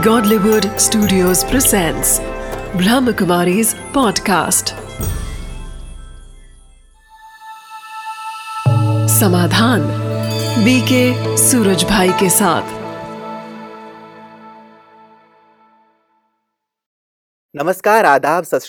Godlywood 0.00 0.64
Studios 0.64 1.44
presents 1.44 2.18
Brahmakumari's 2.72 3.74
podcast. 3.74 4.70
समाधान 9.08 9.80
BK 10.64 11.36
Suraj 11.36 11.84
भाई 11.84 12.08
के 12.08 12.30
साथ। 12.30 12.62
नमस्कार, 17.56 18.04
आदाब, 18.04 18.44
सत 18.44 18.60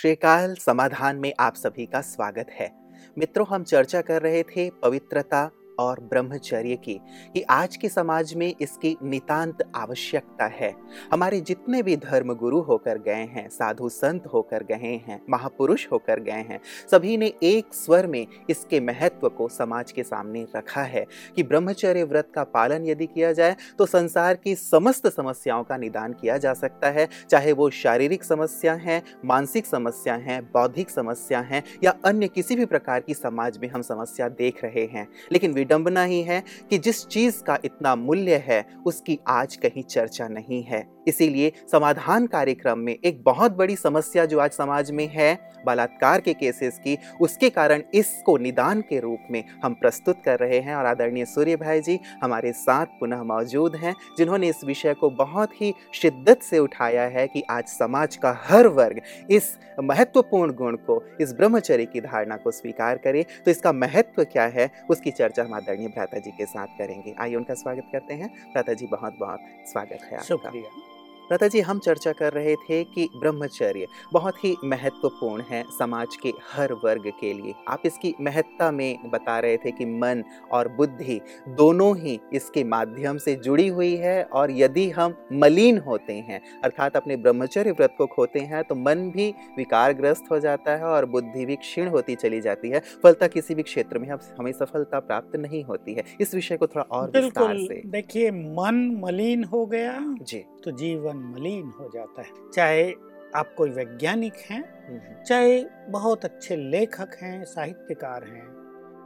समाधान 0.59 1.15
में 1.15 1.33
आप 1.39 1.55
सभी 1.55 1.85
का 1.85 2.01
स्वागत 2.01 2.47
है। 2.59 2.75
मित्रों, 3.17 3.45
हम 3.49 3.63
चर्चा 3.63 4.01
कर 4.01 4.21
रहे 4.21 4.43
थे 4.43 4.69
पवित्रता 4.69 5.51
और 5.79 5.99
ब्रह्मचर्य 5.99 6.75
की 6.75 6.99
कि 7.33 7.41
आज 7.41 7.75
के 7.75 7.89
समाज 7.89 8.33
में 8.33 8.53
इसकी 8.61 8.95
नितांत 9.03 9.63
आवश्यकता 9.75 10.45
है। 10.45 10.73
हमारे 11.11 11.39
जितने 11.41 11.81
भी 11.83 11.95
धर्म 11.97 12.33
गुरु 12.33 12.59
होकर 12.61 12.97
गए 12.97 13.25
हैं, 13.31 13.47
साधु 13.49 13.89
संत 13.89 14.27
होकर 14.27 14.63
गए 14.63 15.01
हैं, 15.07 15.21
महापुरुष 15.29 15.87
होकर 15.91 16.19
गए 16.19 16.31
हैं, 16.31 16.59
सभी 16.91 17.17
ने 17.17 17.33
एक 17.43 17.73
स्वर 17.73 18.07
में 18.07 18.25
इसके 18.49 18.79
महत्व 18.79 19.29
को 19.29 19.47
समाज 19.47 19.91
के 19.91 20.03
सामने 20.03 20.45
रखा 20.55 20.83
है 20.83 21.05
कि 21.35 21.43
ब्रह्मचर्य 21.43 22.03
व्रत 22.03 22.31
का 22.35 22.43
पालन 22.43 22.85
यदि 22.85 23.05
किया 23.05 23.31
जाए 23.33 23.55
तो 23.77 23.85
संसार 23.85 24.35
की 24.35 24.55
समस्त 24.55 25.07
समस्याओं 25.07 25.63
का 25.63 25.77
निदान 25.77 26.13
किया 26.13 26.37
जा 26.37 26.53
सकता 26.53 26.89
है। 26.89 27.07
चाहे 27.29 27.51
वो 27.51 27.69
शारीरिक 27.69 28.23
समस्या 28.23 28.73
है, 28.73 29.01
मानसिक 29.25 29.65
समस्या 29.65 30.15
है, 30.15 30.39
बौद्धिक 30.41 30.89
समस्या 30.89 31.39
है, 31.39 31.63
या 31.83 31.93
अन्य 32.05 32.27
किसी 32.27 32.55
भी 32.55 32.65
प्रकार 32.65 32.99
की 32.99 33.13
समाज 33.13 33.57
में 33.57 33.67
हम 33.69 33.81
समस्या 33.81 34.29
देख 34.29 34.63
रहे 34.63 34.85
हैं। 34.85 35.07
लेकिन 35.31 35.53
विडंबना 35.61 36.03
ही 36.03 36.21
है 36.21 36.43
कि 36.69 36.77
जिस 36.77 37.05
चीज़ 37.07 37.41
का 37.43 37.57
इतना 37.65 37.95
मूल्य 37.95 38.43
है, 38.47 38.65
उसकी 38.85 39.19
आज 39.27 39.55
कहीं 39.55 39.83
चर्चा 39.83 40.27
नहीं 40.27 40.63
है। 40.63 40.85
इसीलिए 41.07 41.51
समाधान 41.71 42.27
कार्यक्रम 42.27 42.79
में 42.79 42.93
एक 42.95 43.23
बहुत 43.23 43.51
बड़ी 43.51 43.75
समस्या 43.75 44.25
जो 44.25 44.39
आज 44.39 44.51
समाज 44.51 44.91
में 44.91 45.07
है, 45.07 45.39
बलात्कार 45.65 46.21
के 46.21 46.33
केसेस 46.33 46.79
की, 46.79 46.97
उसके 47.21 47.49
कारण 47.49 47.81
इसको 47.93 48.37
निदान 48.37 48.81
के 48.81 48.99
रूप 48.99 49.27
में 49.31 49.43
हम 49.63 49.73
प्रस्तुत 49.73 50.21
कर 50.25 50.39
रहे 50.39 50.59
हैं। 50.59 50.75
और 50.75 50.85
आदरणीय 50.85 51.25
सूर्य 51.25 51.55
भाई 51.55 51.81
जी, 51.81 51.99
हमारे 52.23 52.51
साथ 52.53 52.85
पुनः 52.99 53.23
मौजूद 53.23 53.75
हैं, 53.75 53.95
जिन्होंने 54.17 54.49
इस 54.49 54.63
विषय 54.63 54.93
को 54.93 55.09
बहुत 55.09 55.61
ही 55.61 55.73
शिद्दत 55.93 56.41
से 56.41 56.59
उठाया 56.59 57.03
है 57.03 57.27
कि 57.27 57.43
आज 57.49 57.67
समाज 57.67 58.15
का 58.15 58.37
हर 58.43 58.67
वर्ग 58.67 59.01
इस 59.29 59.57
महत्वपूर्ण 59.79 60.53
गुण 60.53 60.75
को, 60.75 61.01
इस 61.21 61.33
ब्रह्मचर्य 61.33 61.85
की 61.85 62.01
धारणा 62.01 62.37
को 62.37 62.51
स्वीकार 62.51 62.97
करे। 62.97 63.25
तो 63.45 63.51
इसका 63.51 63.71
महत्व 63.71 64.23
क्या 64.23 64.45
है, 64.45 64.69
उसकी 64.89 65.11
चर्चा 65.11 65.43
हम 65.43 65.53
आदरणीय 65.53 65.87
भ्राता 65.87 66.19
जी 66.19 66.31
के 66.31 66.45
साथ 66.45 66.67
करेंगे। 66.77 67.15
आइए 67.19 67.35
उनका 67.35 67.53
स्वागत 67.53 67.89
करते 67.91 68.13
हैं। 68.13 68.29
भ्राता 68.51 68.73
जी 68.73 68.87
बहुत 68.87 69.17
बहुत 69.19 69.39
स्वागत 69.71 69.99
है 70.03 70.17
आपका। 70.17 71.00
लता 71.33 71.47
जी 71.47 71.59
हम 71.59 71.79
चर्चा 71.79 72.11
कर 72.11 72.33
रहे 72.33 72.55
थे 72.55 72.83
कि 72.83 73.09
ब्रह्मचर्य 73.15 73.87
बहुत 74.13 74.43
ही 74.43 74.55
महत्वपूर्ण 74.65 75.43
है 75.49 75.63
समाज 75.79 76.15
के 76.15 76.33
हर 76.53 76.73
वर्ग 76.73 77.11
के 77.21 77.33
लिए। 77.33 77.53
आप 77.67 77.81
इसकी 77.85 78.15
महत्ता 78.21 78.71
में 78.71 79.09
बता 79.09 79.39
रहे 79.39 79.57
थे 79.57 79.71
कि 79.71 79.85
मन 79.85 80.23
और 80.51 80.67
बुद्धि 80.67 81.21
दोनों 81.47 81.97
ही 81.97 82.19
इसके 82.33 82.63
माध्यम 82.63 83.17
से 83.17 83.35
जुड़ी 83.35 83.67
हुई 83.67 83.95
है 83.95 84.23
और 84.23 84.51
यदि 84.51 84.89
हम 84.89 85.27
मलिन 85.33 85.77
होते 85.77 86.13
हैं 86.13 86.61
अर्थात 86.63 86.97
अपने 86.97 87.15
ब्रह्मचर्य 87.15 87.71
व्रत 87.71 87.95
को 87.97 88.07
खोते 88.07 88.39
हैं 88.39 88.63
तो 88.63 88.75
मन 88.75 89.11
भी 89.15 89.33
विकारग्रस्त 89.57 90.25
हो 90.31 90.39
जाता 90.39 90.75
है 90.75 90.83
और 90.83 91.05
बुद्धि 91.05 91.45
भी 91.45 91.55
क्षीण 91.55 91.87
होती 91.87 92.15
चली 92.15 92.41
जाती 92.41 92.69
है। 92.69 92.81
फलता 93.03 93.27
किसी 93.27 93.55
भी 93.55 93.63
क्षेत्र 93.63 93.99
में 93.99 94.09
हम- 94.09 94.21
हमें 94.39 94.51
सफलता 94.51 94.99
प्राप्त 94.99 95.35
नहीं 95.35 95.63
होती 95.63 95.93
है। 95.93 96.03
इस 96.21 96.35
विषय 96.35 96.57
को 96.57 96.67
थोड़ा 96.67 96.85
और 96.91 97.11
विस्तार 97.21 97.57
से। 97.57 97.81
देखिए 97.85 98.31
मन 98.31 99.01
मलिन 99.03 99.43
हो 99.43 99.65
गया 99.65 100.15
जी। 100.21 100.45
तो 100.63 100.71
जीवन 100.71 101.20
मलिन 101.21 101.73
हो 101.79 101.89
जाता 101.93 102.21
है। 102.21 102.51
चाहे 102.53 102.93
आप 103.35 103.53
कोई 103.57 103.69
वैज्ञानिक 103.69 104.33
हैं 104.33 104.87
हम्म, 104.87 105.23
चाहे 105.23 105.63
बहुत 105.89 106.25
अच्छे 106.25 106.55
लेखक 106.55 107.17
हैं 107.21 107.45
साहित्यकार 107.45 108.23
हैं 108.23 108.60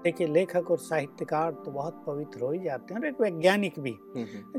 देखिए 0.05 0.27
लेखक 0.27 0.69
और 0.71 0.77
साहित्यकार 0.77 1.51
तो 1.65 1.71
बहुत 1.71 2.03
पवित्र 2.07 2.41
हो 2.41 2.51
ही 2.51 2.59
जाते 2.59 2.93
हैं 2.93 3.01
और 3.01 3.07
एक 3.07 3.21
वैज्ञानिक 3.21 3.79
भी। 3.79 3.93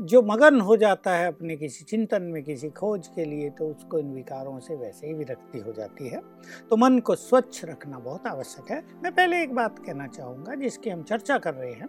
जो 0.01 0.21
मगन 0.21 0.59
हो 0.61 0.75
जाता 0.77 1.11
है 1.11 1.27
अपने 1.27 1.55
किसी 1.57 1.85
चिंतन 1.85 2.23
में 2.23 2.41
किसी 2.43 2.69
खोज 2.69 3.07
के 3.07 3.25
लिए 3.25 3.49
तो 3.49 3.67
उसको 3.67 3.99
इन 3.99 4.13
विकारों 4.13 4.59
से 4.59 4.75
वैसे 4.75 5.07
ही 5.07 5.13
विरक्ति 5.13 5.59
हो 5.59 5.73
जाती 5.73 6.07
है। 6.07 6.21
तो 6.69 6.77
मन 6.77 6.99
को 6.99 7.15
स्वच्छ 7.15 7.65
रखना 7.65 7.99
बहुत 7.99 8.27
आवश्यक 8.27 8.71
है। 8.71 8.83
मैं 9.03 9.11
पहले 9.11 9.41
एक 9.43 9.53
बात 9.55 9.79
कहना 9.85 10.07
चाहूँगा 10.07 10.55
जिसकी 10.55 10.89
हम 10.89 11.03
चर्चा 11.03 11.37
कर 11.37 11.53
रहे 11.53 11.71
हैं 11.71 11.87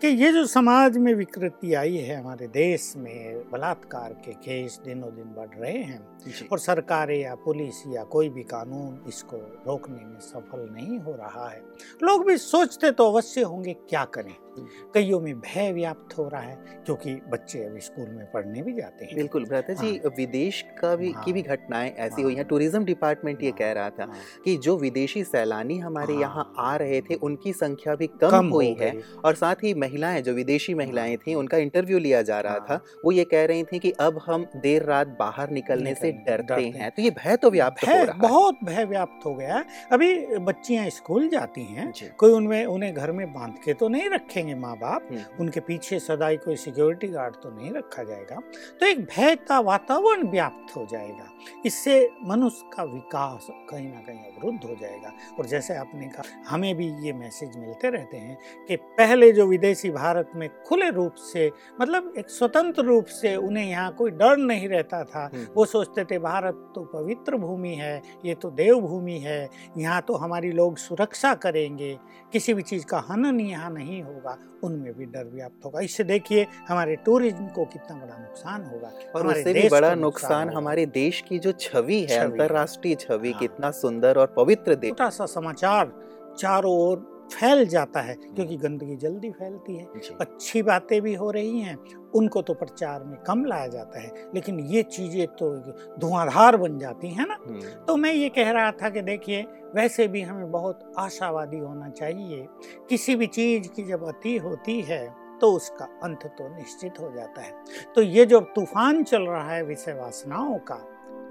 कि 0.00 0.08
ये 0.08 0.32
जो 0.32 0.44
समाज 0.46 0.96
में 0.98 1.12
विकृति 1.14 1.72
आई 1.74 1.96
है 1.96 2.16
हमारे 2.16 2.46
देश 2.48 2.92
में 2.96 3.42
बलात्कार 3.50 4.12
के 4.24 4.32
केस 4.34 4.80
दिनों 4.84 5.14
दिन 5.14 5.34
बढ़ 5.36 5.58
रहे 5.58 5.78
हैं 5.78 6.48
और 6.52 6.58
सरकारें 6.58 7.18
या 7.18 7.34
पुलिस 7.34 7.82
या 7.88 8.04
कोई 8.04 8.28
भी 8.28 8.42
कानून 8.42 8.98
इसको 9.08 9.36
रोकने 9.66 10.04
में 10.04 10.18
सफल 10.20 10.68
नहीं 10.72 10.98
हो 10.98 11.12
रहा 11.12 11.48
है 11.48 11.60
लोग 12.02 12.26
भी 12.26 12.36
सोचते 12.36 12.87
तो 12.90 13.10
अवश्य 13.10 13.42
होंगे 13.42 13.74
क्या 13.74 14.04
करें? 14.04 14.47
कईयों 14.94 15.20
में 15.20 15.34
भय 15.40 15.72
व्याप्त 15.72 16.16
हो 16.18 16.28
रहा 16.28 16.40
है 16.40 16.82
क्योंकि 16.86 17.14
बच्चे 17.28 17.64
अब 17.64 17.78
स्कूल 17.78 18.08
में 18.08 18.24
पढ़ने 18.32 18.62
भी 18.62 18.72
जाते 18.72 19.04
हैं 19.04 19.16
बिल्कुल 19.16 19.44
भ्राता 19.44 19.72
जी 19.72 19.96
हाँ। 19.96 20.12
विदेश 20.16 20.64
का 20.80 20.94
भी 20.96 21.12
की 21.24 21.32
भी 21.32 21.42
हाँ। 21.42 21.56
घटनाएँ 21.56 21.90
ऐसी 21.90 22.14
हाँ। 22.14 22.22
हुई 22.22 22.34
हैं 22.34 22.44
टूरिज़्म 22.44 22.84
डिपार्टमेंट 22.84 23.42
ये 23.42 23.50
कह 23.52 23.72
रहा 23.72 23.90
था 23.90 24.04
हाँ, 24.04 24.18
कि 24.44 24.56
जो 24.56 24.76
विदेशी 24.76 25.24
सैलानी 25.24 25.78
हमारे 25.78 26.14
हाँ। 26.14 26.22
यहाँ 26.22 26.52
आ 26.58 26.74
रहे 26.76 27.00
थे 27.00 27.14
उनकी 27.14 27.52
संख्या 27.52 27.94
भी 27.94 28.06
कम, 28.06 28.30
कम 28.30 28.48
हुई 28.48 28.76
है 28.80 28.92
और 29.24 29.34
साथ 29.34 29.64
ही 29.64 29.74
महिलाएँ 29.74 30.22
जो 30.22 30.32
विदेशी 30.32 30.74
महिलाएँ 30.74 31.16
थी 31.16 31.34
उनका 31.34 31.58
इंटरव्यू 31.58 31.98
लिया 31.98 32.22
जा 32.22 32.40
रहा 32.40 32.52
हाँ। 32.52 32.66
था 32.70 32.80
वो 33.04 33.12
ये 33.12 33.24
कह 33.24 33.44
रही 33.44 33.62
थी 33.62 33.78
कि 33.78 33.90
अब 34.00 34.20
हम 34.26 34.46
देर 34.56 34.82
रात 34.82 35.16
बाहर 35.18 35.50
निकलने 35.50 35.94
से 35.94 36.12
डरते 36.12 36.62
हैं 36.62 36.78
हैं। 36.78 36.90
तो 36.90 37.02
ये 37.02 37.10
भय 37.10 37.36
तो 37.36 37.50
व्याप्त 37.50 37.86
हो 37.88 37.92
रहा 37.94 38.28
बहुत 38.28 38.58
भय 38.64 38.84
व्याप्त 38.84 39.26
हो 39.26 39.34
गया 39.34 39.56
है 39.56 39.64
अभी 39.92 40.36
बच्चियाँ 40.40 40.88
स्कूल 40.90 41.28
जाती 41.28 41.62
हैं 41.64 41.92
है 41.96 42.08
कोई 42.18 42.32
उनमें 42.32 42.64
उन्हें 42.66 42.92
घर 42.94 43.12
में 43.12 43.32
बाँध 43.32 43.54
के 43.64 43.74
तो 43.74 43.88
नहीं 43.88 44.08
रखेंगे 44.10 44.47
माँ 44.54 44.76
बाप 44.76 45.08
उनके 45.40 45.60
पीछे 45.60 45.98
सदाई 46.00 46.36
कोई 46.38 46.56
सिक्योरिटी 46.56 47.08
गार्ड 47.08 47.34
तो 47.34 47.50
नहीं 47.50 47.72
रखा 47.72 48.02
जाएगा। 48.02 48.40
तो 48.80 48.86
एक 48.86 49.04
भय 49.06 49.34
का 49.48 49.58
वातावरण 49.60 50.26
व्याप्त 50.30 50.76
हो 50.76 50.86
जाएगा। 50.90 51.28
इससे 51.66 51.98
मनुष्य 52.24 52.70
का 52.72 52.82
विकास 52.84 53.46
कहीं 53.70 53.88
ना 53.88 54.00
कहीं 54.00 54.18
अवरुद्ध 54.18 54.64
हो 54.64 54.74
जाएगा। 54.80 55.12
और 55.38 55.46
जैसे 55.46 55.76
आपने 55.76 56.08
कहा 56.08 56.42
हमें 56.48 56.74
भी 56.76 56.88
ये 57.06 57.12
मैसेज 57.12 57.56
मिलते 57.56 57.90
रहते 57.90 58.16
हैं 58.16 58.36
कि 58.68 58.76
पहले 58.98 59.30
जो 59.32 59.46
विदेशी 59.46 59.90
भारत 59.90 60.30
में 60.36 60.48
खुले 60.66 60.90
रूप 60.90 61.14
से 61.24 61.50
मतलब 61.80 62.12
एक 62.18 62.30
स्वतंत्र 62.30 62.84
रूप 62.84 63.06
से 63.12 63.34
उन्हें 63.36 63.64
यहाँ 63.64 63.92
कोई 63.94 64.10
डर 64.12 64.36
नहीं 64.36 64.68
रहता 64.68 65.02
था 65.04 65.30
वो 65.54 65.64
सोचते 65.66 66.04
थे 66.04 66.18
भारत 66.18 66.54
तो 66.74 66.84
पवित्र 66.92 67.36
भूमि 67.36 67.74
है 67.74 67.96
ये 68.24 68.34
तो 68.34 68.50
देव 68.50 68.80
भूमि 68.80 69.18
है 69.18 69.48
यहाँ 69.78 70.00
तो 70.02 70.14
हमारी 70.16 70.50
लोग 70.52 70.76
सुरक्षा 70.78 71.34
करेंगे। 71.34 71.96
किसी 72.32 72.54
भी 72.54 72.62
चीज़ 72.62 72.84
का 72.86 72.98
हनन 73.08 73.40
यहाँ 73.40 73.70
नहीं 73.70 74.02
होगा। 74.02 74.27
उनमें 74.64 74.92
भी 74.94 75.06
डर 75.06 75.24
व्याप्त 75.24 75.64
होगा 75.64 75.80
इससे 75.80 76.04
देखिए 76.04 76.46
हमारे 76.68 76.96
टूरिज़्म 76.96 77.46
को 77.46 77.64
कितना 77.64 77.96
बड़ा 77.96 78.16
नुकसान 78.18 78.64
होगा 78.64 78.92
और 79.16 79.26
उससे 79.26 79.52
भी 79.52 79.68
बड़ा 79.68 79.94
नुकसान 79.94 80.48
होगा। 80.48 80.58
हमारे 80.58 80.86
देश 80.86 81.20
की 81.28 81.38
जो 81.38 81.52
छवि 81.60 82.00
है। 82.10 82.18
अंतरराष्ट्रीय 82.18 82.94
छवि 82.94 83.30
हाँ। 83.32 83.40
कितना 83.40 83.70
सुंदर 83.70 84.18
और 84.18 84.34
पवित्र 84.36 84.74
देश 84.74 84.90
छोटा 84.90 85.08
सा 85.10 85.26
समाचार 85.26 85.92
चारों 86.38 86.72
ओर 86.78 87.06
फैल 87.30 87.64
जाता 87.66 88.00
है 88.00 88.14
क्योंकि 88.14 88.56
गंदगी 88.56 88.96
जल्दी 88.96 89.30
फैलती 89.30 89.76
है। 89.76 89.86
अच्छी 90.20 90.62
बातें 90.62 91.00
भी 91.02 91.14
हो 91.14 91.30
रही 91.30 91.60
हैं 91.60 91.76
उनको 92.14 92.42
तो 92.42 92.54
प्रचार 92.54 93.04
में 93.04 93.16
कम 93.18 93.44
लाया 93.44 93.66
जाता 93.66 94.00
है 94.00 94.30
लेकिन 94.34 94.60
ये 94.66 94.82
चीज़ें 94.82 95.26
तो 95.36 95.50
धुआंधार 95.98 96.56
बन 96.56 96.78
जाती 96.78 97.08
हैं 97.08 97.26
ना। 97.26 97.36
हम्म, 97.46 97.60
तो 97.60 97.96
मैं 97.96 98.12
ये 98.12 98.28
कह 98.28 98.50
रहा 98.50 98.70
था 98.72 98.90
कि 98.90 99.02
देखिए 99.02 99.42
वैसे 99.74 100.06
भी 100.08 100.22
हमें 100.22 100.50
बहुत 100.50 100.92
आशावादी 100.98 101.58
होना 101.58 101.88
चाहिए। 101.90 102.46
किसी 102.88 103.16
भी 103.16 103.26
चीज़ 103.28 103.68
की 103.68 103.82
जब 103.82 104.06
अति 104.08 104.36
होती 104.36 104.80
है 104.82 105.06
तो 105.40 105.52
उसका 105.52 105.84
अंत 106.02 106.24
तो 106.38 106.48
निश्चित 106.56 107.00
हो 107.00 107.10
जाता 107.16 107.42
है। 107.42 107.52
तो 107.94 108.02
ये 108.02 108.24
जो 108.26 108.40
तूफ़ान 108.54 109.02
चल 109.04 109.22
रहा 109.22 109.50
है 109.50 109.62
विषय 109.64 109.92
वासनाओं 109.92 110.58
का 110.70 110.80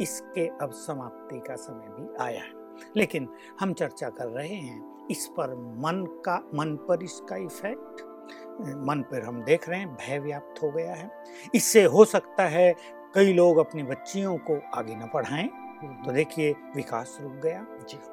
इसके 0.02 0.48
अब 0.62 0.72
समाप्ति 0.78 1.40
का 1.40 1.56
समय 1.56 1.96
भी 1.98 2.08
आया 2.24 2.42
है। 2.42 2.56
लेकिन 2.98 3.28
हम 3.60 3.74
चर्चा 3.74 4.10
कर 4.10 4.28
रहे 4.28 4.48
हैं 4.48 4.87
इस 5.12 5.28
पर 5.28 5.56
मन 5.56 6.22
का 6.26 6.52
मन 6.56 6.76
पर 6.76 7.04
इसका 7.04 7.36
इफ़ेक्ट 7.36 8.02
मन 8.88 9.06
पर 9.12 9.22
हम 9.22 9.44
देख 9.44 9.70
रहे 9.70 9.80
हैं 9.80 9.94
भय 9.96 10.20
व्याप्त 10.20 10.64
हो 10.64 10.72
गया 10.72 10.94
है। 10.94 11.12
इससे 11.56 11.84
हो 11.84 12.06
सकता 12.06 12.44
है 12.44 12.76
कई 13.16 13.34
लोग 13.34 13.58
अपनी 13.58 13.84
बच्चियों 13.84 14.38
को 14.38 14.62
आगे 14.76 14.96
न 14.96 15.10
पढ़ाएँ। 15.14 15.48
तो 16.06 16.12
देखिए 16.12 16.56
विकास 16.76 17.18
रुक 17.22 17.32
गया। 17.32 17.66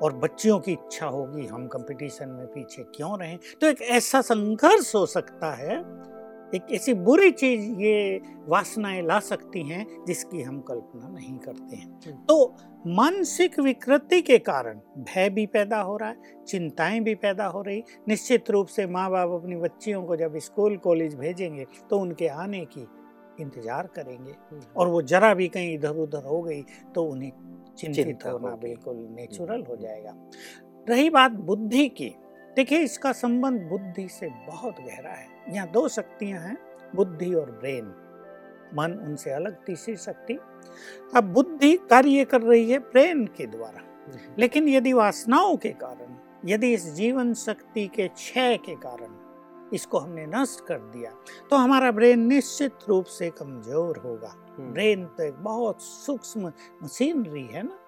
और 0.03 0.13
बच्चियों 0.13 0.59
की 0.61 0.73
इच्छा 0.73 1.07
होगी 1.07 1.47
हम 1.47 1.67
कंपटीशन 1.67 2.29
में 2.29 2.47
पीछे 2.47 2.83
क्यों 2.83 3.19
रहें? 3.19 3.39
तो 3.61 3.67
एक 3.67 3.83
ऐसा 3.83 4.21
संघर्ष 4.21 4.95
हो 4.95 5.07
सकता 5.07 5.53
है 5.53 5.79
एक 6.55 6.71
ऐसी 6.73 6.93
बुरी 6.97 7.31
चीज़ 7.33 7.63
ये 7.81 8.21
वासनाएँ 8.49 9.03
ला 9.03 9.19
सकती 9.21 9.63
हैं 9.69 9.87
जिसकी 10.07 10.43
हम 10.43 10.61
कल्पना 10.61 11.09
नहीं 11.09 11.37
करते 11.39 11.77
हैं। 11.77 12.17
तो 12.27 12.55
मानसिक 12.89 13.59
विकृति 13.61 14.21
के 14.23 14.39
कारण 14.41 14.79
भय 15.05 15.31
भी 15.31 15.47
पैदा 15.47 15.81
हो 15.81 15.97
रहा 15.97 16.09
है 16.09 16.45
चिंताएँ 16.47 17.01
भी 17.01 17.15
पैदा 17.17 17.47
हो 17.47 17.63
रही। 17.63 17.83
निश्चित 18.09 18.51
रूप 18.51 18.67
से 18.67 18.87
माँ 18.87 19.11
बाप 19.11 19.31
अपनी 19.33 19.57
बच्चियों 19.57 20.03
को 20.03 20.17
जब 20.17 20.39
स्कूल 20.41 20.77
कॉलेज 20.79 21.15
भेजेंगे 21.15 21.67
तो 21.91 21.99
उनके 21.99 22.29
आने 22.29 22.65
की 22.67 22.87
इंतज़ार 23.41 23.87
करेंगे। 23.97 24.33
हम्म, 24.33 24.61
और 24.77 24.89
वो 24.89 25.03
जरा 25.05 25.33
भी 25.35 25.49
कहीं 25.49 25.75
इधर 25.75 25.97
उधर 25.99 26.25
हो 26.25 26.43
गई 26.43 26.63
तो 26.95 27.05
उन्हें 27.05 27.33
चिंतित 27.79 28.27
होना 28.27 28.55
बिल्कुल 28.57 29.07
नेचुरल 29.11 29.61
हो 29.61 29.73
हम्म। 29.73 29.83
जाएगा। 29.83 30.15
रही 30.89 31.11
बात 31.11 31.33
बुद्धि 31.43 31.89
की 31.91 32.15
देखिए 32.57 32.79
इसका 32.79 33.13
संबंध 33.13 33.61
बुद्धि 33.61 34.09
से 34.09 34.29
बहुत 34.29 34.77
गहरा 34.81 35.11
है। 35.11 35.27
यहाँ 35.49 35.71
दो 35.71 35.89
शक्तियाँ 35.89 36.41
हैं 36.41 36.57
बुद्धि 36.95 37.35
और 37.35 37.51
ब्रेन। 37.51 37.95
मन 38.75 38.93
उनसे 38.93 39.31
अलग 39.31 39.65
तीसरी 39.65 39.97
शक्ति। 39.97 40.39
अब 41.17 41.25
बुद्धि 41.25 41.77
कार्य 41.91 42.25
कर 42.25 42.41
रही 42.41 42.71
है 42.71 42.79
ब्रेन 42.79 43.27
के 43.27 43.47
द्वारा। 43.47 43.81
हम्म, 43.81 44.35
लेकिन 44.39 44.69
यदि 44.69 44.93
वासनाओं 44.93 45.57
के 45.57 45.69
कारण 45.69 46.17
यदि 46.49 46.73
इस 46.73 46.87
जीवन 46.93 47.35
शक्ति 47.35 47.87
के 47.87 48.09
क्षय 48.09 48.57
के 48.57 48.75
कारण 48.75 49.24
इसको 49.75 49.99
हमने 49.99 50.27
नष्ट 50.27 50.65
कर 50.67 50.79
दिया 50.93 51.11
तो 51.51 51.57
हमारा 51.57 51.91
ब्रेन 51.91 52.27
निश्चित 52.27 52.89
रूप 52.89 53.05
से 53.09 53.31
कमज़ोर 53.31 53.99
होगा। 53.99 54.35
हम्म, 54.59 54.73
ब्रेन 54.73 55.05
तो 55.07 55.23
एक 55.23 55.35
बहुत 55.43 55.83
सूक्ष्म 55.83 56.53
मशीनरी 56.83 57.45
है 57.45 57.63
ना? 57.63 57.79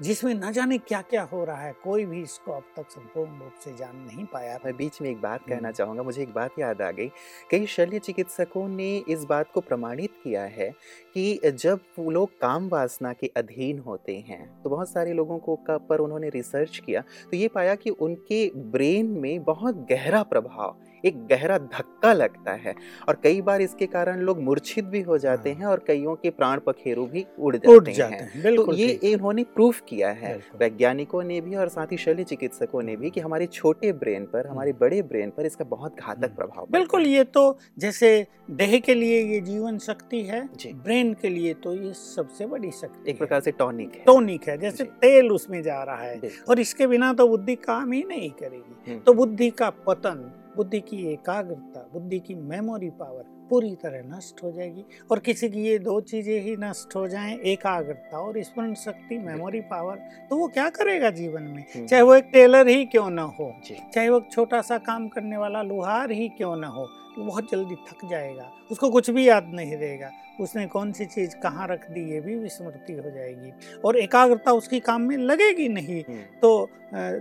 जिसमें 0.00 0.32
न 0.34 0.50
जाने 0.52 0.78
क्या 0.78 1.00
क्या 1.02 1.22
हो 1.22 1.44
रहा 1.44 1.60
है 1.60 1.72
कोई 1.84 2.04
भी 2.04 2.22
इसको 2.22 2.52
अब 2.52 2.62
तक 2.76 2.90
संपूर्ण 2.90 3.38
रूप 3.40 3.52
से 3.64 3.74
जान 3.76 3.96
नहीं 3.96 4.24
पाया। 4.32 4.58
मैं 4.64 4.76
बीच 4.76 5.00
में 5.02 5.08
एक 5.10 5.20
बात 5.20 5.40
कहना 5.40 5.56
हम्म। 5.58 5.70
चाहूँगा 5.70 6.02
मुझे 6.02 6.22
एक 6.22 6.32
बात 6.34 6.58
याद 6.58 6.82
आ 6.82 6.90
गई 6.90 7.08
कई 7.50 7.66
शल्य 7.66 7.98
चिकित्सकों 7.98 8.66
ने 8.68 8.96
इस 9.08 9.24
बात 9.24 9.52
को 9.54 9.60
प्रमाणित 9.60 10.10
किया 10.24 10.42
है 10.42 10.70
कि 11.14 11.52
जब 11.56 11.80
वो 11.98 12.10
लोग 12.10 12.38
काम 12.40 12.68
वासना 12.68 13.12
के 13.12 13.30
अधीन 13.36 13.78
होते 13.78 14.16
हैं 14.28 14.44
तो 14.62 14.70
बहुत 14.70 14.88
सारे 14.88 15.12
लोगों 15.12 15.38
को 15.38 15.56
का 15.66 15.78
पर 15.78 15.98
उन्होंने 15.98 16.28
रिसर्च 16.28 16.78
किया 16.86 17.00
तो 17.30 17.36
ये 17.36 17.48
पाया 17.48 17.74
कि 17.74 17.90
उनके 17.90 18.50
ब्रेन 18.70 19.06
में 19.20 19.44
बहुत 19.44 19.86
गहरा 19.90 20.22
प्रभाव 20.22 20.76
एक 21.06 21.26
गहरा 21.26 21.58
धक्का 21.58 22.12
लगता 22.12 22.52
है 22.54 22.74
और 23.08 23.18
कई 23.22 23.40
बार 23.42 23.62
इसके 23.62 23.86
कारण 23.88 24.20
लोग 24.20 24.40
मूर्छित 24.42 24.84
भी 24.86 25.00
हो 25.02 25.18
जाते 25.18 25.50
हाँ। 25.50 25.58
हैं 25.58 25.66
और 25.66 25.84
कईयों 25.86 26.14
के 26.16 26.30
प्राण 26.32 26.60
पखेरु 26.66 27.04
भी 27.06 27.24
उड़ 27.38 27.54
जाते, 27.56 27.74
उठ 27.74 27.88
जाते 27.90 28.14
हैं। 28.14 28.42
हैं 28.42 28.54
तो 28.56 28.72
ये 28.74 28.86
इन्होंने 29.04 29.44
प्रूफ 29.54 29.80
किया 29.88 30.10
है 30.12 30.34
वैज्ञानिकों 30.58 31.22
ने 31.22 31.40
भी 31.40 31.56
और 31.56 31.68
साथ 31.68 31.92
ही 31.92 31.96
शल्य 31.98 32.24
चिकित्सकों 32.24 32.82
ने 32.82 32.96
भी 32.96 33.10
कि 33.10 33.20
हमारे 33.20 33.46
छोटे 33.48 33.92
ब्रेन 33.94 34.24
पर 34.26 34.46
हमारे 34.46 34.72
बड़े 34.80 35.02
ब्रेन 35.04 35.30
पर 35.30 35.46
इसका 35.46 35.64
बहुत 35.66 35.96
घातक 35.96 36.24
हम्म। 36.24 36.34
प्रभाव 36.36 36.66
बिल्कुल 36.70 37.06
ये 37.06 37.24
तो 37.26 37.44
जैसे 37.78 38.26
देह 38.52 38.78
के 38.78 38.94
लिए 38.94 39.22
ये 39.24 39.40
जीवन 39.42 39.78
शक्ति 39.78 40.22
है 40.24 40.40
ब्रेन 40.64 41.12
के 41.14 41.28
लिए 41.28 41.54
तो 41.54 41.74
ये 41.74 41.92
सबसे 41.94 42.46
बड़ी 42.46 42.70
शक्ति 42.72 43.10
एक 43.10 43.18
प्रकार 43.18 43.40
से 43.40 43.50
टॉनिक 43.52 43.94
है। 43.94 44.04
टोनिक 44.04 44.48
है 44.48 44.56
जैसे 44.58 44.84
तेल 45.02 45.30
उसमें 45.32 45.62
जा 45.62 45.82
रहा 45.82 46.02
है 46.02 46.30
और 46.48 46.60
इसके 46.60 46.86
बिना 46.86 47.12
तो 47.12 47.28
बुद्धि 47.28 47.54
काम 47.56 47.92
ही 47.92 48.02
नहीं 48.08 48.30
करेगी। 48.32 48.90
हम्म। 48.90 49.00
तो 49.00 49.12
बुद्धि 49.14 49.50
का 49.50 49.70
पतन 49.86 50.30
बुद्धि 50.56 50.80
की 50.80 50.96
एकाग्रता 51.12 51.88
बुद्धि 51.92 52.18
की 52.18 52.34
मेमोरी 52.34 52.90
पावर 53.00 53.24
पूरी 53.50 53.74
तरह 53.82 54.02
नष्ट 54.06 54.42
हो 54.42 54.50
जाएगी 54.52 54.84
और 55.10 55.18
किसी 55.18 55.48
की 55.48 55.62
ये 55.62 55.78
दो 55.78 56.00
चीज़ें 56.02 56.40
ही 56.42 56.56
नष्ट 56.60 56.96
हो 56.96 57.06
जाएँ 57.08 57.36
एकाग्रता 57.52 58.18
और 58.18 58.42
स्मरण 58.42 58.74
शक्ति 58.74 59.18
मेमोरी 59.18 59.60
पावर 59.70 59.96
तो 60.30 60.36
वो 60.36 60.48
क्या 60.48 60.68
करेगा 60.70 61.10
जीवन 61.10 61.42
में? 61.42 61.64
हम्म। 61.74 61.86
चाहे 61.86 62.02
वो 62.02 62.14
एक 62.14 62.30
टेलर 62.32 62.68
ही 62.68 62.84
क्यों 62.86 63.08
ना 63.10 63.22
हो 63.38 63.52
चाहे 63.94 64.08
वो 64.08 64.18
एक 64.18 64.32
छोटा 64.32 64.60
सा 64.62 64.78
काम 64.88 65.08
करने 65.08 65.36
वाला 65.36 65.62
लुहार 65.62 66.10
ही 66.10 66.28
क्यों 66.38 66.56
ना 66.56 66.68
हो 66.68 66.88
वो 67.18 67.24
बहुत 67.24 67.50
जल्दी 67.50 67.74
थक 67.88 68.08
जाएगा 68.10 68.50
उसको 68.70 68.90
कुछ 68.90 69.10
भी 69.10 69.28
याद 69.28 69.50
नहीं 69.54 69.76
रहेगा। 69.76 70.10
उसने 70.40 70.66
कौन 70.66 70.92
सी 70.92 71.04
चीज़ 71.06 71.34
कहाँ 71.42 71.66
रख 71.68 71.90
दी 71.90 72.00
ये 72.12 72.20
भी 72.20 72.34
विस्मृति 72.36 72.92
हो 72.94 73.10
जाएगी। 73.10 73.52
और 73.80 73.96
एकाग्रता 73.96 74.52
उसकी 74.52 74.80
काम 74.80 75.02
में 75.02 75.16
लगेगी 75.18 75.68
नहीं 75.68 76.02
हम्म, 76.02 76.22
तो 76.40 76.68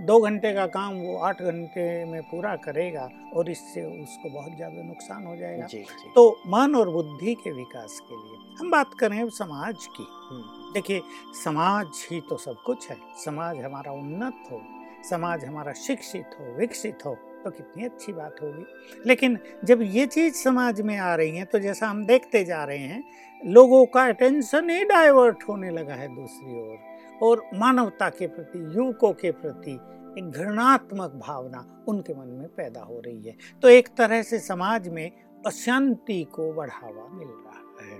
दो 0.05 0.19
घंटे 0.21 0.53
का 0.53 0.65
काम 0.67 0.95
वो 0.95 1.17
आठ 1.19 1.41
घंटे 1.41 1.83
में 2.05 2.21
पूरा 2.23 2.55
करेगा 2.65 3.09
और 3.35 3.49
इससे 3.49 3.83
उसको 3.93 4.29
बहुत 4.29 4.55
ज़्यादा 4.55 4.83
नुकसान 4.83 5.25
हो 5.25 5.35
जाएगा। 5.35 5.65
जी 5.65 5.79
जी। 5.79 6.11
तो 6.15 6.29
मन 6.47 6.75
और 6.75 6.89
बुद्धि 6.89 7.33
के 7.35 7.51
विकास 7.53 7.99
के 8.09 8.15
लिए 8.15 8.55
हम 8.59 8.71
बात 8.71 8.93
करें 8.99 9.29
समाज 9.31 9.85
की। 9.87 10.03
हम्म, 10.03 10.73
देखिए 10.73 11.01
समाज 11.43 12.05
ही 12.11 12.21
तो 12.29 12.37
सब 12.37 12.61
कुछ 12.65 12.89
है। 12.89 12.97
समाज 13.25 13.63
हमारा 13.63 13.91
उन्नत 13.93 14.51
हो 14.51 14.61
समाज 15.09 15.43
हमारा 15.45 15.73
शिक्षित 15.77 16.37
हो 16.39 16.53
विकसित 16.57 17.05
हो। 17.05 17.17
तो 17.45 17.51
कितनी 17.51 17.85
अच्छी 17.85 18.13
बात 18.13 18.41
होगी। 18.41 18.65
लेकिन 19.05 19.37
जब 19.63 19.81
ये 19.81 20.05
चीज़ 20.05 20.35
समाज 20.35 20.81
में 20.81 20.97
आ 20.97 21.15
रही 21.15 21.37
है 21.37 21.45
तो 21.45 21.59
जैसा 21.59 21.87
हम 21.87 22.05
देखते 22.05 22.43
जा 22.43 22.63
रहे 22.63 22.77
हैं, 22.77 23.03
लोगों 23.45 23.85
का 23.85 24.05
अटेंशन 24.05 24.69
ही 24.69 24.83
डाइवर्ट 24.85 25.43
होने 25.49 25.71
लगा 25.71 25.93
है 25.93 26.07
दूसरी 26.15 26.59
ओर। 26.61 26.77
और 27.21 27.43
मानवता 27.53 28.09
के 28.09 28.27
प्रति, 28.27 28.59
युवकों 28.77 29.13
के 29.13 29.31
प्रति 29.31 29.73
एक 30.19 30.31
घृणात्मक 30.31 31.11
भावना 31.27 31.83
उनके 31.87 32.13
मन 32.13 32.27
में 32.27 32.47
पैदा 32.47 32.81
हो 32.81 32.99
रही 32.99 33.21
है। 33.21 33.35
तो 33.61 33.69
एक 33.69 33.89
तरह 33.97 34.21
से 34.21 34.39
समाज 34.39 34.87
में 34.87 35.11
अशांति 35.47 36.23
को 36.23 36.51
बढ़ावा 36.53 37.07
मिल 37.13 37.27
रहा 37.27 37.85
है। 37.85 37.99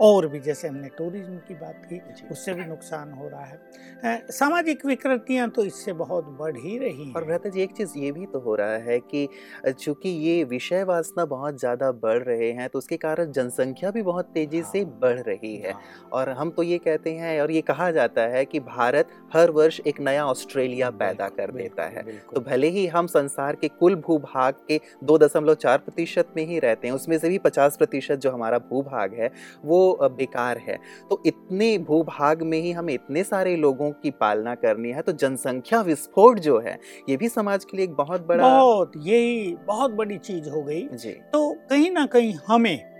और 0.00 0.26
भी 0.28 0.40
जैसे 0.40 0.68
हमने 0.68 0.88
टूरिज़्म 0.98 1.36
की 1.38 1.54
बात 1.54 1.82
की 1.86 2.00
उससे 2.28 2.54
भी 2.54 2.64
नुकसान 2.64 3.12
हो 3.12 3.28
रहा 3.28 3.44
है। 3.44 4.22
सामाजिक 4.32 4.84
विकृतियाँ 4.86 5.48
तो 5.50 5.64
इससे 5.64 5.92
बहुत 5.94 6.24
बढ़ 6.38 6.56
ही 6.56 6.76
रही 6.78 7.12
और 7.12 7.24
भ्राता 7.24 7.48
जी 7.48 7.62
एक 7.62 7.72
चीज़ 7.76 7.92
ये 7.98 8.12
भी 8.12 8.26
तो 8.26 8.40
हो 8.40 8.54
रहा 8.54 8.76
है 8.84 8.98
कि 9.04 9.28
चूँकि 9.70 10.08
ये 10.08 10.42
विषय 10.44 10.82
वासना 10.84 11.24
बहुत 11.26 11.58
ज़्यादा 11.60 11.90
बढ़ 11.98 12.22
रहे 12.22 12.50
हैं 12.52 12.68
तो 12.68 12.78
उसके 12.78 12.96
कारण 12.96 13.32
जनसंख्या 13.32 13.90
भी 13.90 14.02
बहुत 14.02 14.30
तेज़ी 14.34 14.62
से 14.62 14.80
हाँ। 14.80 14.98
बढ़ 15.00 15.20
रही 15.20 15.54
है। 15.56 15.72
हाँ, 15.72 15.80
और 16.12 16.28
हम 16.30 16.50
तो 16.50 16.62
ये 16.62 16.78
कहते 16.78 17.14
हैं 17.14 17.40
और 17.40 17.50
ये 17.50 17.60
कहा 17.62 17.90
जाता 17.90 18.22
है 18.28 18.44
कि 18.44 18.60
भारत 18.62 19.08
हर 19.34 19.50
वर्ष 19.50 19.80
एक 19.82 20.00
नया 20.00 20.26
ऑस्ट्रेलिया 20.26 20.90
पैदा 20.92 21.28
कर 21.30 21.50
देता 21.52 21.84
है। 21.86 22.02
तो 22.34 22.40
भले 22.42 22.68
ही 22.70 22.86
हम 22.88 23.06
संसार 23.08 23.56
के 23.56 23.68
कुल 23.70 23.94
भूभाग 23.98 24.54
के 24.68 24.80
दो 25.04 25.18
दशमलव 25.18 25.54
चार 25.56 25.78
प्रतिशत 25.78 26.32
में 26.36 26.44
ही 26.46 26.58
रहते 26.58 26.88
हैं 26.88 26.94
उसमें 26.94 27.18
से 27.18 27.28
भी 27.28 27.38
पचास 27.40 27.76
प्रतिशत 27.76 28.18
जो 28.18 28.30
हमारा 28.30 28.58
भूभाग 28.64 29.14
है 29.14 29.30
वो 29.64 30.08
बेकार 30.12 30.58
है। 30.58 30.78
तो 31.10 31.22
इतने 31.26 31.76
भूभाग 31.80 32.42
में 32.42 32.58
ही 32.58 32.72
हमें 32.72 32.92
इतने 32.94 33.24
सारे 33.24 33.56
लोगों 33.56 33.90
की 33.92 34.10
पालना 34.10 34.54
करनी 34.54 34.90
है 34.90 35.02
तो 35.02 35.12
जनसंख्या 35.14 35.80
विस्फोट 35.80 36.38
जो 36.38 36.58
है 36.58 36.78
ये 37.08 37.16
भी 37.16 37.28
समाज 37.28 37.64
के 37.64 37.76
लिए 37.76 37.86
एक 37.86 37.94
बहुत 37.94 38.26
बड़ा 38.26 38.48
बहुत 38.48 38.92
यही 38.96 39.54
बहुत 39.66 39.92
बड़ी 39.92 40.18
चीज़ 40.18 40.48
हो 40.50 40.62
गई। 40.62 40.86
जी। 40.88 41.12
तो 41.32 41.50
कहीं 41.70 41.90
ना 41.90 42.06
कहीं 42.06 42.34
हमें 42.46 42.94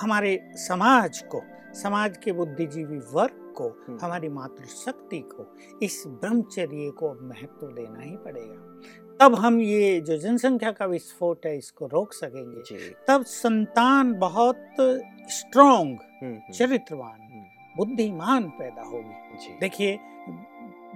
हमारे 0.00 0.38
समाज 0.58 1.22
को 1.30 1.42
समाज 1.74 2.16
के 2.16 2.32
बुद्धिजीवी 2.32 2.98
वर्ग 3.12 3.36
को 3.56 3.68
हम्म। 3.68 3.98
हमारी 4.02 4.28
मातृशक्ति 4.28 5.18
को 5.32 5.46
इस 5.82 6.02
ब्रह्मचर्य 6.08 6.90
को 6.90 7.12
महत्व 7.22 7.66
देना 7.66 8.00
ही 8.00 8.16
पड़ेगा। 8.16 8.99
तब 9.20 9.34
हम 9.34 9.60
ये 9.60 10.00
जो 10.00 10.16
जनसंख्या 10.16 10.70
का 10.72 10.86
विस्फोट 10.86 11.46
है 11.46 11.56
इसको 11.56 11.86
रोक 11.86 12.12
सकेंगे। 12.12 12.78
तब 13.08 13.24
संतान 13.24 14.12
बहुत 14.14 14.76
स्ट्रॉन्ग 15.30 15.98
हम्म, 16.22 16.32
हम्म, 16.32 16.52
चरित्रवान 16.52 17.20
हम्म, 17.22 17.44
बुद्धिमान 17.76 18.48
पैदा 18.50 18.82
होगी। 18.82 19.58
देखिए 19.60 19.98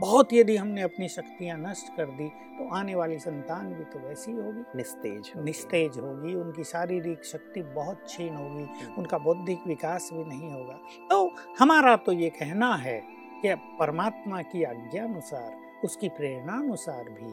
बहुत 0.00 0.32
यदि 0.32 0.56
हमने 0.56 0.82
अपनी 0.82 1.08
शक्तियाँ 1.08 1.58
नष्ट 1.58 1.96
कर 1.96 2.06
दी 2.06 2.28
तो 2.28 2.68
आने 2.76 2.94
वाली 2.94 3.18
संतान 3.18 3.72
भी 3.74 3.84
तो 3.84 3.98
वैसी 3.98 4.32
होगी। 4.32 4.64
निस्तेज 4.76 5.32
होगी। 5.36 5.44
निस्तेज 5.44 5.98
होगी 5.98 6.34
उनकी 6.34 6.64
शारीरिक 6.64 7.24
शक्ति 7.24 7.62
बहुत 7.62 8.04
छीन 8.08 8.34
होगी 8.36 8.92
उनका 8.98 9.18
बौद्धिक 9.18 9.66
विकास 9.66 10.10
भी 10.12 10.24
नहीं 10.24 10.52
होगा। 10.52 10.78
तो 11.10 11.34
हमारा 11.58 11.96
तो 11.96 12.12
ये 12.12 12.30
कहना 12.30 12.74
है 12.76 13.00
कि 13.42 13.54
परमात्मा 13.78 14.42
की 14.42 14.62
आज्ञा 14.64 15.04
अनुसार 15.04 15.52
उसकी 15.84 16.08
प्रेरणा 16.08 16.58
अनुसार 16.58 17.04
भी 17.10 17.32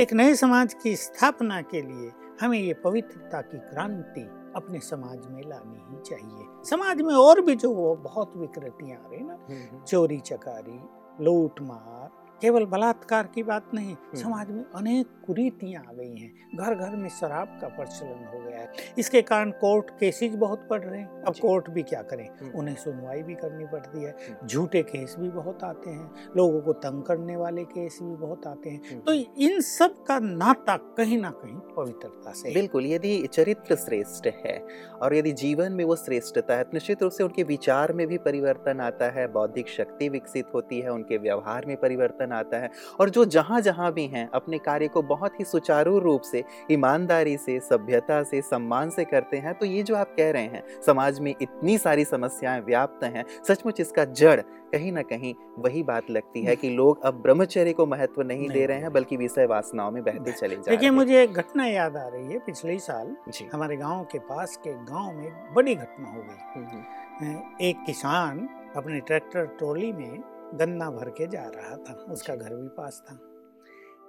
एक 0.00 0.12
नए 0.12 0.34
समाज 0.34 0.74
की 0.74 0.96
स्थापना 0.96 1.60
के 1.62 1.82
लिए 1.82 2.12
हमें 2.40 2.58
ये 2.58 2.74
पवित्रता 2.74 3.40
की 3.40 3.58
क्रांति 3.58 4.20
अपने 4.56 4.80
समाज 4.80 5.26
में 5.30 5.42
लानी 5.48 5.78
ही 5.90 6.02
चाहिए। 6.06 6.46
समाज 6.70 7.02
में 7.02 7.14
और 7.14 7.40
भी 7.40 7.54
जो 7.56 7.70
वो 7.74 7.94
बहुत 7.96 8.32
विकृतियाँ 8.36 8.98
आ 8.98 9.08
रही 9.10 9.24
ना 9.24 9.32
हम्म, 9.32 9.62
हम्म, 9.62 9.84
चोरी 9.84 10.18
चकारी 10.20 10.80
लूट 11.24 11.60
मार 11.60 12.10
केवल 12.40 12.64
बलात्कार 12.64 13.26
की 13.26 13.42
बात 13.42 13.74
नहीं 13.74 13.96
समाज 14.14 14.50
में 14.50 14.64
अनेक 14.74 15.06
कुरीतियाँ 15.26 15.84
आ 15.88 15.92
गई 15.92 16.16
हैं। 16.16 16.48
घर 16.54 16.74
घर 16.74 16.96
में 16.96 17.08
शराब 17.08 17.58
का 17.60 17.68
प्रचलन 17.68 18.30
हो 18.34 18.44
गया 18.44 18.58
है। 18.58 18.72
इसके 18.98 19.22
कारण 19.22 19.50
कोर्ट 19.50 19.90
केसेज 19.90 20.36
बहुत 20.36 20.66
बढ़ 20.70 20.80
रहे 20.80 21.00
हैं। 21.00 21.22
अब 21.22 21.34
कोर्ट 21.42 21.70
भी 21.70 21.82
क्या 21.82 22.02
करें? 22.02 22.28
हम्म। 22.28 22.52
उन्हें 22.58 22.74
सुनवाई 22.74 23.22
भी 23.22 23.34
करनी 23.34 23.66
पड़ती 23.66 24.02
है। 24.02 24.10
हम्म। 24.10 24.46
झूठे 24.46 24.82
केस 24.82 25.16
भी 25.18 25.28
बहुत 25.28 25.64
आते 25.64 25.90
हैं। 25.90 26.10
लोगों 26.36 26.60
को 26.60 26.72
तंग 26.72 27.02
करने 27.02 27.36
वाले 27.36 27.64
केस 27.64 27.98
भी 28.02 28.16
बहुत 28.16 28.46
आते 28.46 28.70
हैं। 28.70 28.90
हम्म। 28.90 29.00
तो 29.00 29.12
इन 29.12 29.60
सब 29.60 30.04
का 30.04 30.18
नाता 30.18 30.76
कहीं 30.76 31.18
ना 31.18 31.30
कहीं 31.30 31.57
पवित्रता 31.78 32.32
से। 32.32 32.52
बिल्कुल, 32.54 32.86
यदि 32.86 33.16
चरित्र 33.28 33.76
श्रेष्ठ 33.76 34.26
है 34.36 34.56
और 35.02 35.14
यदि 35.14 35.32
जीवन 35.34 35.72
में 35.72 35.84
वो 35.84 35.96
श्रेष्ठता 35.96 36.56
है 36.56 36.64
तो 36.64 36.70
निश्चित 36.74 37.02
रूप 37.02 37.12
से 37.12 37.24
उनके 37.24 37.42
विचार 37.44 37.92
में 37.92 38.06
भी 38.06 38.18
परिवर्तन 38.18 38.80
आता 38.80 39.10
है, 39.10 39.26
बौद्धिक 39.28 39.68
शक्ति 39.68 40.08
विकसित 40.08 40.54
होती 40.54 40.80
है, 40.80 40.90
उनके 40.90 41.16
व्यवहार 41.18 41.66
में 41.66 41.76
परिवर्तन 41.76 42.32
आता 42.32 42.58
है 42.58 42.70
और 43.00 43.10
जो 43.10 43.24
जहाँ 43.26 43.60
जहाँ 43.60 43.92
भी 43.92 44.06
हैं, 44.06 44.28
अपने 44.30 44.58
कार्य 44.60 44.88
को 44.88 45.02
बहुत 45.04 45.38
ही 45.40 45.44
सुचारू 45.44 45.98
रूप 45.98 46.22
से, 46.22 46.44
ईमानदारी 46.70 47.36
से, 47.38 47.58
सभ्यता 47.62 48.22
से, 48.22 48.42
सम्मान 48.42 48.90
से 48.90 49.04
करते 49.06 49.36
हैं 49.36 49.54
तो 49.54 49.66
ये 49.66 49.82
जो 49.82 49.96
आप 49.96 50.14
कह 50.16 50.30
रहे 50.30 50.42
हैं, 50.44 50.62
समाज 50.86 51.20
में 51.20 51.30
इतनी 51.32 51.78
सारी 51.78 52.04
समस्याएँ 52.06 52.60
व्याप्त 52.62 53.04
हैं, 53.06 53.24
सचमुच 53.48 53.80
इसका 53.80 54.04
जड़ 54.06 54.40
कहीं 54.72 54.92
ना 54.92 55.02
कहीं 55.02 55.34
वही 55.58 55.82
बात 55.82 56.10
लगती 56.10 56.42
है 56.42 56.56
कि 56.56 56.70
लोग 56.70 57.02
अब 57.04 57.14
ब्रह्मचर्य 57.14 57.72
को 57.72 57.86
महत्व 57.86 58.22
नहीं, 58.22 58.38
नहीं 58.38 58.50
दे 58.50 58.66
रहे 58.66 58.78
हैं 58.78 58.92
बल्कि 58.92 59.16
विषय 59.16 59.46
वासनाओं 59.46 59.90
में 59.90 60.02
बहते 60.02 60.32
चले 60.32 60.48
जा 60.48 60.60
रहे 60.60 60.70
देखिए 60.70 60.90
मुझे 60.90 61.22
एक 61.22 61.32
घटना 61.32 61.66
याद 61.66 61.96
आ 61.96 62.08
रही 62.08 62.32
है। 62.32 62.38
पिछले 62.38 62.72
ही 62.72 62.78
साल 62.78 63.16
हमारे 63.52 63.76
गाँव 63.76 64.04
के 64.04 64.18
पास 64.18 64.56
के 64.56 64.72
गाँव 64.84 65.12
में 65.12 65.54
बड़ी 65.54 65.74
घटना 65.74 66.10
हो 66.10 66.22
गई। 66.22 66.38
हम्म, 66.54 66.82
हम्म, 67.20 67.40
एक 67.60 67.76
किसान 67.86 68.48
अपने 68.76 69.00
ट्रैक्टर 69.00 69.46
ट्रॉली 69.46 69.92
में 69.92 70.22
गन्ना 70.54 70.90
भर 70.90 71.10
के 71.10 71.26
जा 71.26 71.42
रहा 71.42 71.76
था। 71.76 72.12
उसका 72.12 72.34
घर 72.34 72.54
भी 72.54 72.68
पास 72.68 73.02
था। 73.06 73.18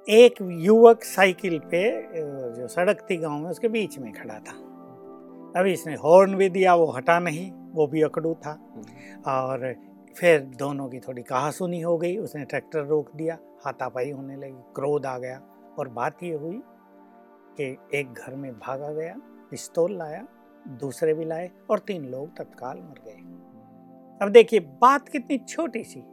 एक 0.10 0.36
युवक 0.42 1.04
साइकिल 1.04 1.60
पे 1.60 1.82
जो 2.56 2.68
सड़क 2.68 3.06
थी 3.10 3.18
गाँव 3.18 3.42
में 3.42 3.50
उसके 3.50 3.68
बीच 3.68 4.00
में 4.00 4.12
खड़ा 4.14 4.40
था। 4.40 4.54
अभी 5.56 5.74
इसने 5.74 5.96
हॉर्न 5.96 6.36
भी 6.36 6.50
दिया 6.50 6.76
वो 6.76 6.92
हटा 6.92 7.20
नहीं 7.20 7.52
वो 7.72 7.88
भी 7.88 8.02
अकड़ू 8.02 8.34
था। 8.46 8.52
हम्म, 8.52 9.22
और 9.32 9.76
फिर 10.18 10.40
दोनों 10.40 10.90
की 10.90 11.00
थोड़ी 11.00 11.24
कहासुनी 11.24 11.82
हो 11.82 11.98
गई 11.98 12.18
उसने 12.18 12.46
ट्रैक्टर 12.46 12.86
रोक 12.86 13.16
दिया 13.16 13.38
हाथापाई 13.66 14.12
होने 14.12 14.36
लगी 14.36 14.74
क्रोध 14.76 15.06
आ 15.06 15.18
गया। 15.18 15.42
और 15.80 15.88
बात 15.88 16.24
ये 16.24 16.34
हुई 16.34 16.62
कि 17.62 17.78
एक 18.00 18.14
घर 18.14 18.36
में 18.36 18.54
भागा 18.54 18.92
गया 18.92 19.16
पिस्तौल 19.52 19.98
लाया 19.98 20.28
दूसरे 20.68 21.14
भी 21.14 21.26
लाए 21.26 21.52
और 21.70 21.80
तीन 21.80 22.06
लोग 22.06 22.38
तत्काल 22.38 22.78
मर 22.78 23.02
गए। 23.06 23.18
अब 24.26 24.32
देखिए 24.32 24.60
बात 24.60 25.10
कितनी 25.10 25.38
छोटी 25.38 25.84
सी। 25.84 26.04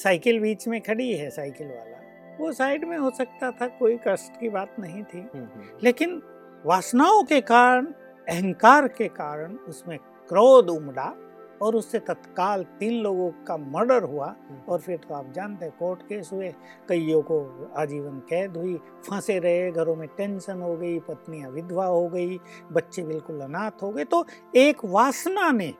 साइकिल 0.00 0.40
बीच 0.40 0.68
में 0.68 0.80
खड़ी 0.80 1.12
है 1.12 1.30
साइकिल 1.30 1.66
वाला। 1.66 1.94
वो 2.40 2.52
साइड 2.52 2.84
में 2.84 2.98
हो 2.98 3.10
सकता 3.10 3.50
था 3.50 3.66
कोई 3.66 3.98
कष्ट 4.08 4.40
की 4.40 4.48
बात 4.48 4.76
नहीं 4.78 5.04
थी। 5.04 5.18
हम्म, 5.18 5.44
हम्म, 5.44 5.64
लेकिन 5.82 6.22
वासनाओं 6.66 7.24
के 7.24 7.40
कारण 7.40 7.86
अहंकार 8.28 8.88
के 8.88 9.08
कारण 9.08 9.54
उसमें 9.54 9.98
क्रोध 9.98 10.70
उमड़ा। 10.70 11.23
और 11.62 11.76
उससे 11.76 11.98
तत्काल 11.98 12.62
तीन 12.80 13.00
लोगों 13.02 13.30
का 13.46 13.56
मर्डर 13.56 14.02
हुआ 14.02 14.34
और 14.68 14.80
फिर 14.80 14.96
तो 14.98 15.14
आप 15.14 15.32
जानते 15.32 15.64
हैं 15.64 15.74
कोर्ट 15.78 16.02
केस 16.02 16.30
हुए 16.32 16.52
कईयों 16.88 17.22
को 17.22 17.38
आजीवन 17.76 18.18
कैद 18.28 18.56
हुई 18.56 18.74
फंसे 19.08 19.38
रहे 19.38 19.70
घरों 19.72 19.96
में 19.96 20.08
टेंशन 20.16 20.60
हो 20.60 20.76
गई 20.76 20.98
पत्नियाँ 21.00 21.50
विधवा 21.50 21.86
हो 21.86 22.08
गई 22.08 22.38
बच्चे 22.72 23.02
बिल्कुल 23.02 23.40
अनाथ 23.40 23.82
हो 23.82 23.90
गए। 23.90 24.04
तो 24.04 24.24
एक 24.56 24.84
वासना 24.84 25.50
ने 25.52 25.72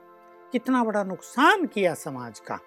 कितना 0.53 0.83
बड़ा 0.83 1.03
नुकसान 1.03 1.65
किया 1.65 1.93
समाज 1.93 2.39
का। 2.39 2.59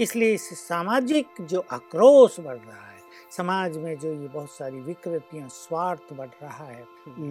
इसलिए 0.00 0.34
इस 0.34 0.48
सामाजिक 0.58 1.26
जो 1.40 1.64
आक्रोश 1.72 2.40
बढ़ 2.40 2.56
रहा 2.56 2.86
है 2.86 2.95
समाज 3.30 3.76
में 3.76 3.98
जो 3.98 4.12
ये 4.12 4.28
बहुत 4.28 4.50
सारी 4.50 4.80
विकृतियाँ 4.80 5.48
स्वार्थ 5.48 6.12
बढ़ 6.12 6.28
रहा 6.42 6.64
है 6.64 6.84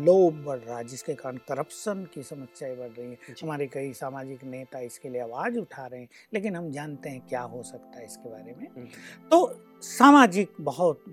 लोभ 0.06 0.44
बढ़ 0.46 0.60
रहा 0.60 0.78
है 0.78 0.84
जिसके 0.84 1.14
कारण 1.14 1.38
करप्शन 1.48 2.06
की 2.14 2.24
समस्याएँ 2.24 2.76
बढ़ 2.76 2.90
रही 2.90 3.08
हैं। 3.08 3.36
हमारे 3.44 3.68
कई 3.68 3.94
सामाजिक 3.94 4.44
नेता 4.44 4.80
इसके 4.82 5.10
लिए 5.10 5.22
आवाज़ 5.22 5.58
उठा 5.60 5.86
रहे 5.86 6.00
हैं 6.02 6.08
लेकिन 6.34 6.56
हम 6.56 6.72
जानते 6.72 7.10
हैं 7.10 7.22
क्या 7.30 7.42
हो 7.42 7.64
सकता 7.64 8.00
है 8.00 8.06
इसके 8.06 8.30
बारे 8.30 8.56
में। 8.58 8.88
तो 9.32 9.80
सामाजिक 9.84 10.54
बहुत 10.62 11.04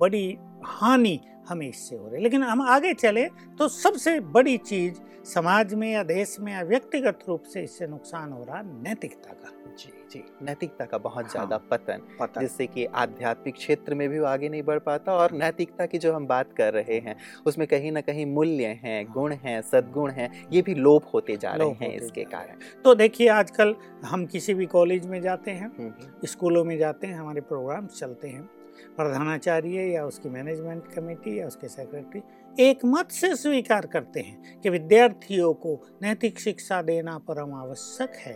बड़ी 0.00 0.36
हानि 0.64 1.18
हमें 1.48 1.68
इससे 1.68 1.96
हो 1.96 2.06
रही 2.06 2.14
है। 2.14 2.22
लेकिन 2.22 2.42
हम 2.42 2.62
आगे 2.62 2.92
चले 2.94 3.24
तो 3.58 3.68
सबसे 3.68 4.18
बड़ी 4.20 4.56
चीज़ 4.58 5.00
समाज 5.26 5.74
में 5.74 5.90
या 5.92 6.02
देश 6.02 6.36
में 6.40 6.52
या 6.52 6.62
व्यक्तिगत 6.62 7.24
रूप 7.28 7.42
से 7.42 7.62
इससे 7.62 7.86
नुकसान 7.86 8.32
हो 8.32 8.44
रहा 8.44 8.62
नैतिकता 8.62 9.32
का। 9.32 9.52
जी 9.78 9.92
जी। 10.12 10.22
नैतिकता 10.42 10.84
का 10.84 10.98
बहुत 10.98 11.24
हाँ। 11.24 11.30
ज़्यादा 11.30 11.56
पतन 11.70 12.02
पता 12.20 12.40
जिससे 12.40 12.66
कि 12.66 12.84
आध्यात्मिक 12.84 13.54
क्षेत्र 13.54 13.94
में 13.94 14.08
भी 14.08 14.18
वो 14.18 14.26
आगे 14.26 14.48
नहीं 14.48 14.62
बढ़ 14.62 14.78
पाता 14.78 15.12
और 15.12 15.32
नैतिकता 15.32 15.86
की 15.86 15.98
जो 15.98 16.12
हम 16.12 16.26
बात 16.26 16.52
कर 16.52 16.72
रहे 16.72 16.98
हैं 16.98 17.16
उसमें 17.46 17.66
कहीं 17.68 17.92
ना 17.92 18.00
कहीं 18.00 18.26
मूल्य 18.26 18.66
हैं 18.82 19.04
गुण 19.12 19.32
हैं 19.34 19.60
सद्गुण 19.62 20.10
हैं 20.10 20.30
ये 20.52 20.62
भी 20.62 20.74
लोप 20.74 21.10
होते 21.14 21.36
जा 21.36 21.52
रहे 21.52 21.68
हैं 21.70 21.94
इसके 21.96 22.24
कारण। 22.24 22.82
तो 22.84 22.94
देखिए 22.94 23.28
आजकल 23.28 23.74
हम 24.04 24.26
किसी 24.26 24.54
भी 24.54 24.66
कॉलेज 24.66 25.06
में 25.06 25.20
जाते 25.22 25.50
हैं। 25.50 25.94
स्कूलों 26.24 26.64
में 26.64 26.76
जाते 26.78 27.06
हैं 27.06 27.14
हमारे 27.14 27.40
प्रोग्राम 27.40 27.86
चलते 27.86 28.28
हैं 28.28 28.48
प्रधानाचार्य 28.96 29.82
या 29.92 30.04
उसकी 30.04 30.28
मैनेजमेंट 30.28 30.86
कमेटी 30.94 31.40
या 31.40 31.46
उसके 31.46 31.68
सेक्रेटरी 31.68 32.22
एक 32.64 32.78
मत 32.84 33.10
से 33.10 33.36
स्वीकार 33.36 33.86
करते 33.86 34.20
हैं 34.20 34.60
कि 34.60 34.70
विद्यार्थियों 34.70 35.54
को 35.54 35.74
नैतिक 36.02 36.40
शिक्षा 36.40 36.82
देना 36.82 37.18
परम 37.18 37.54
आवश्यक 37.54 38.12
है। 38.16 38.32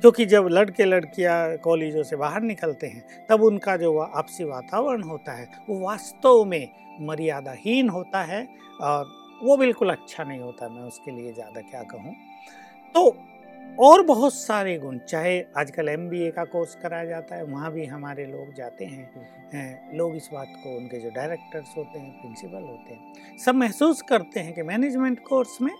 क्योंकि 0.00 0.26
जब 0.26 0.48
लड़के 0.50 0.84
लड़कियाँ 0.84 1.56
कॉलेजों 1.56 2.02
से 2.02 2.16
बाहर 2.16 2.42
निकलते 2.42 2.86
हैं, 2.86 3.26
तब 3.26 3.42
उनका 3.42 3.76
जो 3.76 3.98
आपसी 3.98 4.44
वातावरण 4.44 5.02
होता 5.02 5.32
है, 5.32 5.48
वो 5.68 5.80
वास्तव 5.80 6.44
में 6.44 6.68
मर्यादाहीन 7.00 7.88
होता 7.88 8.22
है 8.22 8.48
और 8.80 9.06
वो 9.42 9.56
बिल्कुल 9.56 9.90
अच्छा 9.90 10.24
नहीं 10.24 10.40
होता। 10.40 10.68
मैं 10.68 10.82
उसके 10.82 11.10
लिए 11.10 11.32
ज़्यादा 11.32 11.60
क्या 11.60 11.82
कहूँ? 11.82 12.14
तो 12.94 13.10
और 13.80 14.02
बहुत 14.02 14.34
सारे 14.34 14.78
गुण 14.78 14.98
चाहे 14.98 15.40
आजकल 15.56 15.88
एमबीए 15.88 16.30
का 16.30 16.44
कोर्स 16.44 16.74
कराया 16.74 17.04
जाता 17.04 17.34
है 17.34 17.44
वहाँ 17.44 17.72
भी 17.72 17.86
हमारे 17.86 18.26
लोग 18.26 18.54
जाते 18.54 18.84
हैं। 18.84 19.12
हम्म, 19.14 19.58
हैं, 19.58 19.96
लोग 19.96 20.16
इस 20.16 20.28
बात 20.32 20.46
को 20.64 20.76
उनके 20.76 21.00
जो 21.00 21.10
डायरेक्टर्स 21.10 21.74
होते 21.76 21.98
हैं 21.98 22.12
प्रिंसिपल 22.12 22.62
होते 22.62 22.94
हैं 22.94 23.38
सब 23.38 23.54
महसूस 23.54 24.02
करते 24.02 24.40
हैं 24.40 24.54
कि 24.54 24.62
मैनेजमेंट 24.62 25.20
कोर्स 25.28 25.58
में 25.62 25.72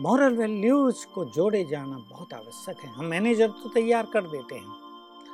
मॉरल 0.00 0.36
वैल्यूज़ 0.36 1.06
को 1.06 1.24
जोड़े 1.24 1.64
जाना 1.70 1.96
बहुत 2.10 2.34
आवश्यक 2.34 2.76
है। 2.84 2.90
हम 2.90 3.04
मैनेजर 3.04 3.48
तो 3.48 3.68
तैयार 3.68 4.06
कर 4.12 4.22
देते 4.22 4.54
हैं। 4.54 4.87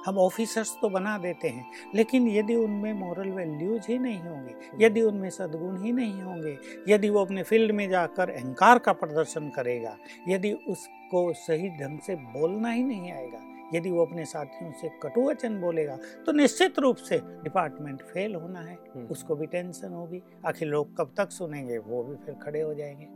हम 0.07 0.19
ऑफिसर्स 0.19 0.77
तो 0.83 0.89
बना 0.89 1.19
देते 1.19 1.49
हैं 1.49 1.65
लेकिन 1.95 2.29
यदि 2.29 2.55
उनमें 2.55 2.93
मॉरल 2.93 3.29
वैल्यूज़ 3.29 3.87
ही 3.89 3.99
नहीं 3.99 4.19
होंगे 4.19 4.85
यदि 4.85 5.03
उनमें 5.03 5.31
सद्गुण 5.31 5.83
ही 5.83 5.93
नहीं 5.93 6.23
होंगे 6.23 6.59
यदि 6.89 7.11
वो 7.11 7.25
अपने 7.25 7.43
फ़ील्ड 7.43 7.73
में 7.73 7.89
जाकर 7.89 8.31
अहंकार 8.31 8.79
का 8.79 8.93
प्रदर्शन 8.93 9.49
करेगा 9.51 9.97
यदि 10.29 10.53
उसको 10.69 11.33
सही 11.33 11.69
ढंग 11.69 11.99
से 12.01 12.15
बोलना 12.15 12.71
ही 12.71 12.83
नहीं 12.83 13.13
आएगा 13.13 13.41
यदि 13.75 13.91
वो 13.91 14.05
अपने 14.07 14.25
साथियों 14.25 14.73
से 14.73 14.89
कटु 15.03 15.21
वचन 15.29 15.61
बोलेगा 15.61 15.97
तो 16.27 16.33
निश्चित 16.33 16.79
रूप 16.79 16.97
से 16.97 17.19
डिपार्टमेंट 17.43 18.03
फेल 18.03 18.35
होना 18.35 18.61
है 18.61 18.75
हम्म, 18.75 19.07
उसको 19.07 19.37
भी 19.37 19.47
टेंशन 19.47 19.93
होगी 19.93 20.23
आखिर 20.47 20.69
लोग 20.69 20.97
कब 20.97 21.15
तक 21.17 21.31
सुनेंगे 21.31 21.79
वो 21.79 22.03
भी 22.03 22.17
फिर 22.17 22.35
खड़े 22.35 22.61
हो 22.61 22.75
जाएँगे। 22.75 23.07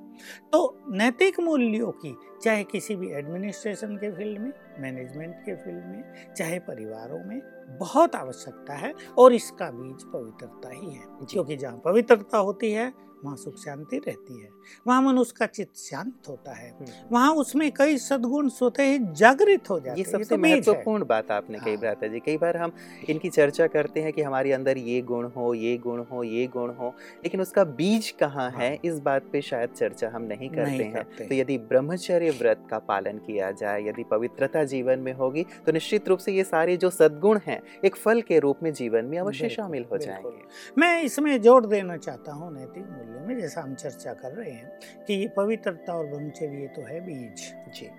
तो 0.53 0.79
नैतिक 0.91 1.41
मूल्यों 1.41 1.91
की 1.93 2.15
चाहे 2.43 2.65
किसी 2.65 2.97
भी 2.97 3.11
एडमिनिस्ट्रेशन 3.11 3.97
के 3.97 4.11
फ़ील्ड 4.11 4.41
में 4.41 4.53
मैनेजमेंट 4.81 5.35
के 5.37 5.55
फ़ील्ड 5.55 5.85
में 5.85 6.35
चाहे 6.35 6.59
परिवारों 6.59 7.25
में 7.25 7.41
बहुत 7.79 8.15
आवश्यकता 8.15 8.75
है 8.75 8.93
और 9.19 9.33
इसका 9.33 9.71
बीज 9.71 10.05
पवित्रता 10.05 10.71
ही 10.71 10.91
है। 10.95 11.05
क्योंकि 11.33 11.57
जहाँ 11.57 11.83
पवित्रता 11.85 12.39
होती 12.39 12.73
है 12.73 12.93
वहाँ 13.25 13.37
सुख 13.37 13.57
शांति 13.59 13.99
रहती 13.99 14.41
है 14.41 14.49
वहाँ 14.87 15.01
मनुष्य 15.03 15.35
का 15.39 15.47
चित्त 15.49 15.77
शांत 15.77 16.29
होता 16.29 16.55
है 16.55 16.71
हम्म। 16.71 16.93
वहाँ 17.13 17.33
उसमें 17.35 17.71
कई 17.73 17.97
सद्गुण 17.99 18.49
स्वतः 18.49 18.83
ही 18.83 18.99
जागृत 19.15 19.71
हो 19.71 19.79
जाते 19.81 20.01
ये 20.01 20.05
सबसे 20.05 20.35
तो। 20.37 20.41
महत्वपूर्ण 20.43 21.05
बात 21.05 21.31
आपने 21.31 21.59
कही 21.59 21.71
हाँ। 21.71 21.81
भ्राता 21.81 22.07
जी 22.07 22.21
कई 22.21 22.37
बार 22.37 22.57
हम 22.57 22.73
इनकी 23.09 23.31
चर्चा 23.31 23.67
करते 23.67 24.03
हैं 24.03 24.13
कि 24.13 24.23
हमारे 24.23 24.53
अंदर 24.53 24.79
ये 24.79 25.01
गुण 25.03 25.27
हो 25.37 25.53
ये 25.55 25.77
गुण 25.79 26.05
हो 26.13 26.23
ये 26.25 26.47
गुण 26.47 26.75
हो 26.75 26.95
लेकिन 27.25 27.41
उसका 27.41 27.65
बीज 27.75 28.11
कहाँ 28.21 28.51
है 28.51 28.69
हाँ। 28.69 28.79
इस 28.85 28.99
बात 29.01 29.29
पे 29.33 29.43
शायद 29.43 29.71
चर्चा 29.71 30.11
हम 30.15 30.23
नहीं 30.25 30.51
करते 30.51 30.71
नहीं 30.71 30.81
हैं 30.81 30.95
करते। 30.95 31.25
तो 31.25 31.35
यदि 31.35 31.59
ब्रह्मचर्य 31.69 32.31
व्रत 32.31 32.67
का 32.71 32.79
पालन 32.89 33.19
किया 33.19 33.51
जाए 33.53 33.83
यदि 33.85 34.05
पवित्रता 34.11 34.65
जीवन 34.67 34.99
में 34.99 35.13
होगी 35.15 35.47
तो 35.67 35.73
निश्चित 35.73 36.09
रूप 36.09 36.19
से 36.19 36.33
ये 36.33 36.45
सारे 36.45 36.77
जो 36.77 36.91
सद्गुण 36.91 37.41
हैं 37.47 37.61
एक 37.85 37.97
फल 37.97 38.23
के 38.23 38.39
रूप 38.39 38.63
में 38.63 38.73
जीवन 38.73 39.05
में 39.05 39.19
अवश्य 39.19 39.49
शामिल 39.49 39.85
हो 39.93 39.99
जाएँगे 39.99 40.37
मैं 40.79 41.03
इसमें 41.03 41.41
ज़ोर 41.43 41.67
देना 41.67 41.97
चाहता 41.99 42.33
हूँ 42.33 42.53
नैतिक 42.55 42.85
मूल्यों 42.85 43.08
में 43.09 43.39
जैसा 43.41 43.61
हम 43.61 43.75
चर्चा 43.75 44.13
कर 44.13 44.33
रहे 44.33 44.51
हैं 44.51 45.05
कि 45.07 45.15
ये 45.15 45.29
पवित्रता 45.29 45.93
और 45.93 46.07
ब्रह्मचर्य 46.07 46.67
तो 46.67 46.83
है 46.83 47.01
बीज। 47.01 47.53
जी। 47.75 47.91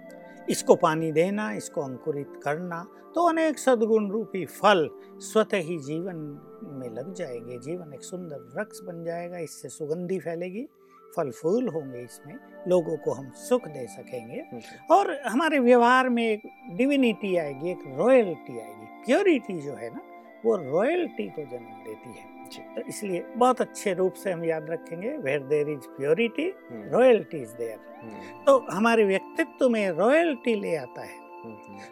इसको 0.49 0.75
पानी 0.75 1.11
देना 1.11 1.51
इसको 1.51 1.81
अंकुरित 1.81 2.39
करना 2.43 2.83
तो 3.15 3.27
अनेक 3.29 3.59
सद्गुण 3.59 4.09
रूपी 4.11 4.45
फल 4.45 4.89
स्वतः 5.19 5.57
ही 5.57 5.77
जीवन 5.79 6.15
में 6.63 6.89
लग 6.89 7.13
जाएँगे। 7.13 7.57
जीवन 7.59 7.93
एक 7.93 8.03
सुंदर 8.03 8.49
वृक्ष 8.55 8.79
बन 8.79 9.03
जाएगा 9.03 9.37
इससे 9.37 9.69
सुगंधी 9.69 10.19
फैलेगी 10.19 10.67
फल 11.15 11.31
फूल 11.31 11.67
होंगे 11.67 11.99
इसमें 11.99 12.35
लोगों 12.67 12.97
को 12.97 13.11
हम 13.11 13.29
सुख 13.35 13.67
दे 13.67 13.85
सकेंगे। 13.87 14.43
और 14.91 15.11
हमारे 15.27 15.59
व्यवहार 15.59 16.09
में 16.09 16.23
एक 16.23 16.41
डिविनिटी 16.77 17.35
आएगी 17.37 17.71
एक 17.71 17.83
रॉयल्टी 17.97 18.59
आएगी। 18.59 19.03
प्योरिटी 19.05 19.59
जो 19.61 19.73
है 19.73 19.89
ना 19.95 20.01
वो 20.45 20.55
रॉयल्टी 20.55 21.27
को 21.29 21.45
जन्म 21.45 21.83
देती 21.85 22.09
है। 22.09 22.27
तो 22.75 22.81
इसलिए 22.81 23.23
बहुत 23.35 23.61
अच्छे 23.61 23.93
रूप 23.93 24.13
से 24.13 24.31
हम 24.31 24.43
याद 24.45 24.69
रखेंगे 24.69 25.09
where 25.17 25.39
there 25.47 25.69
is 25.69 25.87
purity 25.97 26.47
royalty 26.91 27.37
is 27.37 27.53
there 27.55 28.43
तो 28.45 28.57
हमारे 28.71 29.03
व्यक्तित्व 29.05 29.69
में 29.69 29.89
रॉयल्टी 29.89 30.55
ले 30.55 30.75
आता 30.75 31.01
है। 31.01 31.18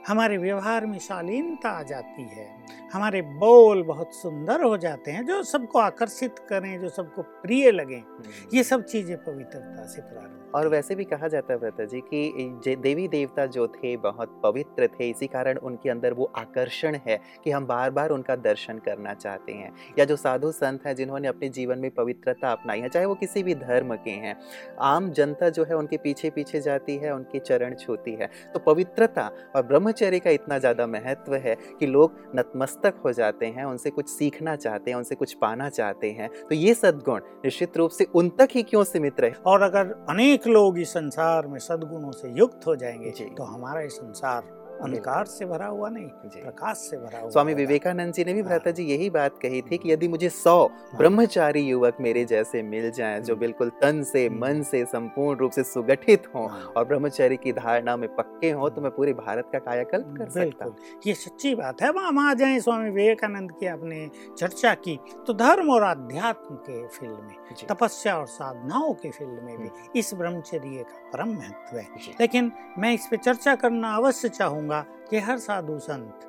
हमारे 0.08 0.38
व्यवहार 0.38 0.86
में 0.86 0.98
शालीनता 1.00 1.70
आ 1.70 1.84
जाती 1.84 2.24
है 2.30 2.48
हमारे 2.94 3.22
बोल 3.38 3.84
बहुत 3.84 4.16
सुंदर 4.16 4.64
हो 4.64 4.78
जाते 4.78 5.12
हैं 5.12 5.26
जो 5.26 5.42
सबको 5.44 5.80
आकर्षित 5.80 6.40
करें 6.50 6.80
जो 6.82 6.90
सबको 6.90 7.22
प्रिय 7.42 7.72
लगें 7.72 7.98
हम्म। 7.98 8.56
ये 8.56 8.64
सब 8.64 8.84
चीज़ें 8.86 9.16
पवित्रता 9.18 9.86
से 9.86 10.02
प्रारंभ 10.02 10.56
और 10.56 10.68
वैसे 10.68 10.96
भी 10.96 11.04
कहा 11.04 11.28
जाता 11.28 11.54
है 11.54 11.60
व्रता 11.60 11.86
जी 11.86 12.02
कि 12.14 12.76
देवी 12.78 13.08
देवता 13.08 13.46
जो 13.48 13.68
थे 13.68 13.96
बहुत 13.98 14.40
पवित्र 14.44 14.88
थे 14.90 15.10
इसी 15.10 15.28
कारण 15.28 15.58
उनके 15.60 15.90
अंदर 15.90 16.14
वो 16.14 16.32
आकर्षण 16.38 16.96
है 17.08 17.20
कि 17.44 17.52
हम 17.52 17.66
बार 17.68 17.92
बार 17.92 18.10
उनका 18.10 18.36
दर्शन 18.38 18.78
करना 18.78 19.14
चाहते 19.14 19.54
हैं। 19.54 19.72
या 20.00 20.06
जो 20.06 20.16
साधु 20.16 20.52
संत 20.52 20.86
हैं 20.86 20.96
जिन्होंने 20.96 21.28
अपने 21.28 21.50
जीवन 21.50 21.80
में 21.80 21.90
पवित्रता 21.92 22.52
अपनाई 22.52 22.80
है 22.80 22.90
चाहे 22.90 23.06
वो 23.06 23.16
किसी 23.16 23.44
भी 23.44 23.56
धर्म 23.56 23.96
के 23.98 24.12
हैं 24.24 24.36
आम 24.84 25.10
जनता 25.12 25.50
जो 25.50 25.66
है 25.66 25.76
उनके 25.78 25.98
पीछे 25.98 26.30
पीछे 26.30 26.62
जाती 26.62 26.96
है 26.98 27.14
उनके 27.16 27.40
चरण 27.40 27.76
छूती 27.76 28.14
है। 28.14 28.30
तो 28.54 28.60
पवित्रता 28.62 29.30
और 29.56 29.64
ब्रह्मचर्य 29.64 30.20
का 30.20 30.30
इतना 30.30 30.58
ज़्यादा 30.60 30.88
महत्व 30.88 31.36
है 31.36 31.56
कि 31.80 31.88
लोग 31.88 32.16
नतमस्तक 32.36 33.02
हो 33.06 33.12
जाते 33.12 33.46
हैं 33.48 33.66
उनसे 33.66 33.90
कुछ 33.90 34.10
सीखना 34.10 34.56
चाहते 34.56 34.92
हैं 34.92 34.98
उनसे 34.98 35.16
कुछ 35.16 35.34
पाना 35.34 35.70
चाहते 35.70 36.12
हैं। 36.12 36.30
तो 36.40 36.56
ये 36.56 36.74
सद्गुण 36.74 37.22
निश्चित 37.46 37.78
रूप 37.78 37.92
से 37.92 38.08
उन 38.16 38.30
तक 38.30 38.50
ही 38.52 38.64
क्यों 38.64 38.84
सीमित 38.84 39.20
रहे? 39.20 39.32
और 39.46 39.62
अगर 39.62 39.92
अनेक 40.10 40.48
लोग 40.48 40.80
इस 40.80 40.90
संसार 40.90 41.48
में 41.48 41.60
सद्गुणों 41.60 42.12
से 42.12 42.30
युक्त 42.30 42.68
हो 42.68 42.76
जाएँगे 42.76 43.12
तो 43.28 43.44
हमारा 43.44 43.82
ये 43.82 43.90
संसार 43.90 44.56
अंधकार 44.82 45.26
से 45.26 45.46
भरा 45.46 45.66
हुआ 45.68 45.90
नहीं 45.90 46.08
प्रकाश 46.08 46.78
से 46.80 46.98
भरा 46.98 47.20
हुआ 47.20 47.30
स्वामी 47.30 47.54
विवेकानंद 47.54 48.14
जी 48.14 48.24
ने 48.26 48.34
भी 48.34 48.42
भ्राता 48.44 48.70
हाँ। 48.70 48.74
जी 48.74 48.84
यही 48.84 49.10
बात 49.10 49.38
कही 49.42 49.62
थी 49.62 49.78
कि 49.78 49.92
यदि 49.92 50.08
मुझे 50.08 50.30
सौ 50.30 50.58
ब्रह्मचारी 50.96 51.62
युवक 51.62 51.98
मेरे 52.02 52.24
जैसे 52.26 52.62
मिल 52.64 52.90
जाएँ 52.92 53.20
जो 53.22 53.36
बिल्कुल 53.36 53.70
तन 53.82 54.02
से 54.04 54.26
हम्म। 54.28 54.40
मन 54.42 54.62
से 54.64 54.84
संपूर्ण 54.86 55.40
रूप 55.40 55.52
से 55.52 55.64
सुगठित 55.64 56.28
हों 56.36 56.48
हाँ। 56.50 56.62
और 56.78 56.86
ब्रह्मचारी 56.86 57.38
की 57.38 57.54
धारणा 57.54 57.96
में 57.98 58.08
पक्के 58.16 58.52
हों 58.52 58.70
तो 58.70 58.82
मैं 58.82 58.92
पूरे 58.92 59.14
भारत 59.14 59.50
का 59.54 59.60
कायाकल्प 59.60 60.14
कर 60.18 60.30
सकता 60.30 60.40
बिल्कुल। 60.44 60.76
ये 61.08 61.14
सच्ची 61.14 61.54
बात 61.56 61.82
है। 61.82 61.92
वहाँ 61.92 62.08
हम 62.08 62.20
आ 62.20 62.34
जाए 62.34 62.60
स्वामी 62.60 62.90
विवेकानंद 62.90 63.52
की 63.52 63.66
आपने 63.68 64.10
चर्चा 64.38 64.74
की 64.74 65.00
तो 65.28 65.34
धर्म 65.34 65.70
और 65.72 65.84
अध्यात्म 65.84 66.56
के 66.56 66.86
फ़ील्ड 66.88 67.20
में 67.20 67.66
तपस्या 67.70 68.18
और 68.18 68.26
साधनाओं 68.28 68.94
के 68.94 69.10
फ़ील्ड 69.10 69.44
में 69.44 69.58
भी 69.58 69.68
हम्म। 69.68 70.00
इस 70.00 70.14
ब्रह्मचर्य 70.14 70.84
का 70.84 71.10
परम 71.14 71.34
महत्व 71.34 71.78
है। 71.78 71.88
लेकिन 72.22 72.52
मैं 72.80 72.94
इस 72.94 73.08
पे 73.12 73.18
चर्चा 73.18 73.56
करना 73.56 73.96
अवश्य 73.96 74.30
चाहूँगा 74.30 74.67
कि 75.10 75.20
हर 75.20 75.38
साधु 75.38 75.78
संत, 75.80 76.20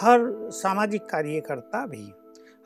हर 0.00 0.20
सामाजिक 0.52 1.02
कार्यकर्ता 1.02 1.84
भी, 1.86 2.12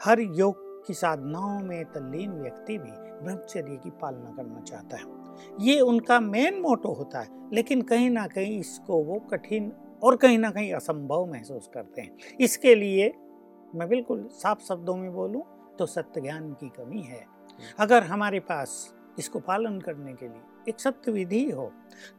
हर 0.00 0.20
योग 0.20 0.86
की 0.86 0.94
साधनाओं 0.94 1.58
में 1.60 1.84
तल्लीन 1.84 2.32
व्यक्ति 2.32 2.78
भी 2.78 2.90
ब्रह्मचर्य 3.22 3.76
की 3.76 3.90
पालना 3.90 4.32
करना 4.36 4.60
चाहता 4.60 4.96
है। 4.96 5.66
ये 5.66 5.80
उनका 5.80 6.20
मेन 6.20 6.60
मोटो 6.60 6.92
होता 6.92 7.20
है, 7.20 7.28
लेकिन 7.52 7.82
कहीं 7.82 8.10
ना 8.10 8.26
कहीं 8.26 8.58
इसको 8.60 9.02
वो 9.04 9.18
कठिन 9.32 9.72
और 10.02 10.16
कहीं 10.16 10.38
ना 10.38 10.50
कहीं 10.50 10.72
असंभव 10.74 11.26
महसूस 11.26 11.70
करते 11.74 12.02
हैं। 12.02 12.36
इसके 12.40 12.74
लिए 12.74 13.12
मैं 13.74 13.88
बिल्कुल 13.88 14.28
साफ़ 14.32 14.62
शब्दों 14.64 14.96
में 14.96 15.12
बोलूँ 15.12 15.42
तो 15.78 15.86
सत्य 15.86 16.20
ज्ञान 16.20 16.52
की 16.52 16.68
कमी 16.68 17.02
है। 17.02 17.24
अगर 17.78 18.02
हमारे 18.02 18.40
पास 18.40 18.94
इसको 19.18 19.38
पालन 19.38 19.78
करने 19.80 20.12
के 20.12 20.26
लिए 20.26 20.42
एक 20.68 20.80
सत्य 20.80 21.12
विधि 21.12 21.44
हो 21.50 21.70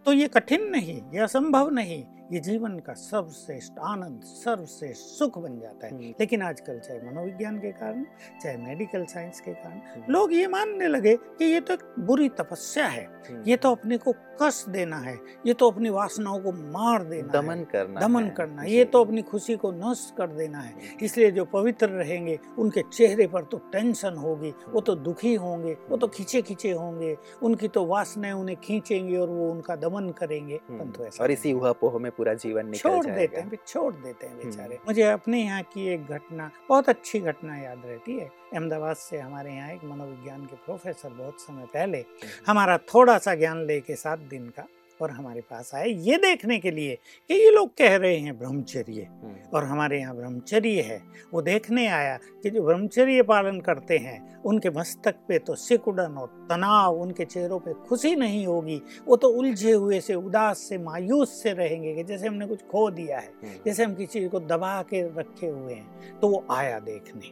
तो 0.06 0.13
ये 0.13 0.27
कठिन 0.27 0.70
नहीं, 0.70 1.01
ये 1.13 1.20
असंभव 1.20 1.70
नहीं 1.70 2.03
ये 2.32 2.40
जीवन 2.40 2.78
का 2.80 2.94
सर्वश्रेष्ठ 2.94 3.80
आनंद 3.82 4.24
सर्वश्रेष्ठ 4.24 5.02
सुख 5.18 5.38
बन 5.38 5.60
जाता 5.60 5.88
है 5.88 5.94
हम्म। 5.94 6.14
लेकिन 6.20 6.42
आजकल 6.42 6.80
चाहे 6.80 7.00
मनोविज्ञान 7.02 7.58
के 7.60 7.72
कारण 7.72 8.04
चाहे 8.44 8.58
मेडिकल 8.58 9.06
साइंस 9.06 9.40
के 9.42 9.54
कारण 9.54 9.80
हम्म। 9.88 10.14
लोग 10.14 10.34
ये 10.34 10.48
मानने 10.48 10.88
लगे 10.88 11.16
कि 11.40 11.46
ये 11.46 11.60
तो 11.60 11.74
एक 11.74 11.84
बुरी 12.00 12.30
तपस्या 12.40 12.86
है 12.88 13.04
हम्म। 13.30 13.44
ये 13.48 13.58
तो 13.58 13.72
अपने 13.72 13.98
को 13.98 14.14
कष्ट 14.42 14.70
देना 14.70 14.98
है 14.98 15.18
ये 15.46 15.54
तो 15.54 15.70
अपनी 15.72 15.90
वासनाओं 15.90 16.40
को 16.40 16.52
मार 16.52 17.04
देना 17.04 17.32
दमन 17.32 17.58
है 17.58 17.66
करना 17.72 18.00
दमन 18.00 18.24
है। 18.24 18.30
करना 18.30 18.64
ये 18.64 18.86
तो 18.86 19.04
अपनी 19.04 19.22
खुशी 19.22 19.56
को 19.56 19.72
नष्ट 19.74 20.16
कर 20.18 20.28
देना 20.34 20.60
है 20.60 20.96
इसलिए 21.04 21.32
जो 21.32 21.46
पवित्र 21.54 21.90
रहेंगे 21.90 22.38
उनके 22.60 22.82
चेहरे 22.92 23.28
पर 23.28 23.44
तो 23.52 23.58
टेंशन 23.72 24.18
होगी 24.18 24.54
वो 24.70 24.82
तो 24.82 24.96
दुखी 25.02 25.34
होंगे 25.38 25.74
वो 25.90 25.98
तो 25.98 26.08
खींचे 26.10 26.42
खींचे 26.42 26.72
होंगे 26.74 27.16
उनकी 27.44 27.68
तो 27.68 27.86
वासनाएँ 27.86 28.34
उन्हें 28.34 28.58
खींचेंगी 28.64 29.18
और 29.18 29.30
वो 29.30 29.50
उनका 29.52 29.76
दमन 29.78 30.10
करेंगे। 30.20 30.60
परंतु 30.70 31.04
ऐसा 31.04 31.24
और 31.24 31.32
इसी 31.32 31.52
हुआ 31.52 31.72
पोह 31.82 31.98
में 32.00 32.12
पूरा 32.20 32.34
जीवन 32.44 32.66
निकल 32.66 32.90
छोड़ 32.90 33.06
जाएगा। 33.06 33.18
देते 33.20 33.42
हैं 33.42 33.58
छोड़ 33.68 33.94
देते 33.94 34.28
हैं 34.28 34.34
हम्म। 34.34 34.50
बेचारे 34.50 34.80
मुझे 34.88 35.04
अपने 35.04 35.44
यहाँ 35.44 35.62
की 35.74 35.88
एक 35.94 36.08
घटना 36.08 36.50
बहुत 36.70 36.90
अच्छी 36.90 37.20
घटना 37.20 37.58
याद 37.58 37.82
रहती 37.86 38.18
है। 38.20 38.26
अहमदाबाद 38.54 38.96
से 38.96 39.20
हमारे 39.20 39.54
यहाँ 39.54 39.72
एक 39.74 39.84
मनोविज्ञान 39.84 40.46
के 40.46 40.56
प्रोफेसर 40.66 41.10
बहुत 41.14 41.42
समय 41.42 41.66
पहले 41.74 42.04
हमारा 42.48 42.78
थोड़ा 42.94 43.18
सा 43.18 43.36
ज्ञान 43.36 43.66
लेके 43.66 43.96
सात 43.96 44.20
दिन 44.34 44.50
का 44.50 44.68
और 45.01 45.12
हमारे 45.12 45.41
पास 45.41 45.72
आए 45.75 45.89
ये 45.89 46.18
देखने 46.18 46.58
के 46.60 46.72
लिए 46.72 46.96
कि 47.27 47.34
ये 47.34 47.50
लोग 47.51 47.70
कह 47.77 47.96
रहे 47.96 48.18
हैं 48.18 48.38
ब्रह्मचर्य। 48.39 49.01
हम्म। 49.01 49.58
और 49.58 49.63
हमारे 49.63 50.00
यहाँ 50.00 50.15
ब्रह्मचर्य 50.15 50.82
है। 50.82 51.01
वो 51.34 51.41
देखने 51.41 51.88
आया 51.88 52.18
कि 52.44 52.50
जो 52.50 52.63
ब्रह्मचर्य 52.63 53.24
पालन 53.24 53.60
करते 53.60 53.98
हैं 53.98 54.41
उनके 54.41 54.70
मस्तक 54.70 55.15
पे 55.27 55.39
तो 55.39 55.56
सिकुड़न 55.56 56.18
और 56.18 56.48
तनाव 56.51 57.01
उनके 57.01 57.25
चेहरों 57.25 57.60
पे 57.60 57.74
खुशी 57.74 58.15
नहीं 58.15 58.46
होगी। 58.48 58.82
वो 59.08 59.15
तो 59.15 59.29
उलझे 59.29 59.72
हुए 59.72 60.00
से 60.00 60.15
उदास 60.15 60.58
से 60.58 60.77
मायूस 60.77 61.44
से 61.44 61.53
रहेंगे 61.53 61.96
कि 61.96 62.03
जैसे 62.03 62.27
हमने 62.27 62.48
कुछ 62.48 62.65
खो 62.72 62.89
दिया 62.91 63.20
है 63.20 63.32
हम्म। 63.44 63.53
जैसे 63.65 63.84
हम 63.84 63.95
किसी 63.95 64.28
को 64.28 64.39
दबा 64.39 64.82
के 64.82 65.02
रखे 65.19 65.47
हुए 65.47 65.74
हैं। 65.74 66.19
तो 66.19 66.28
वो 66.28 66.45
आया 66.52 66.80
देखने 66.80 67.32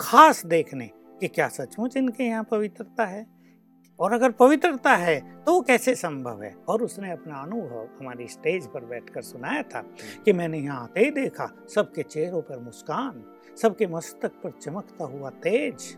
खास 0.00 0.46
देखने 0.46 0.90
कि 1.20 1.28
क्या 1.28 1.48
सचमुच 1.48 1.96
इनके 1.96 2.24
यहाँ 2.24 2.44
पवित्रता 2.44 3.04
है? 3.04 3.33
और 4.00 4.12
अगर 4.12 4.30
पवित्रता 4.30 4.94
है 4.96 5.20
तो 5.44 5.52
वो 5.52 5.60
कैसे 5.60 5.94
संभव 5.94 6.42
है? 6.42 6.54
और 6.68 6.82
उसने 6.82 7.10
अपना 7.12 7.36
अनुभव 7.36 7.88
हमारी 7.98 8.26
स्टेज 8.28 8.66
पर 8.66 8.84
बैठकर 8.84 9.22
सुनाया 9.22 9.62
था 9.62 9.82
कि 10.24 10.32
मैंने 10.32 10.58
यहाँ 10.58 10.82
आते 10.82 11.00
ही 11.00 11.10
देखा, 11.10 11.50
सबके 11.74 12.02
चेहरों 12.02 12.42
पर 12.42 12.58
मुस्कान, 12.58 13.22
सबके 13.62 13.86
मस्तक 13.86 14.40
पर 14.42 14.50
चमकता 14.62 15.04
हुआ 15.04 15.30
तेज, 15.42 15.96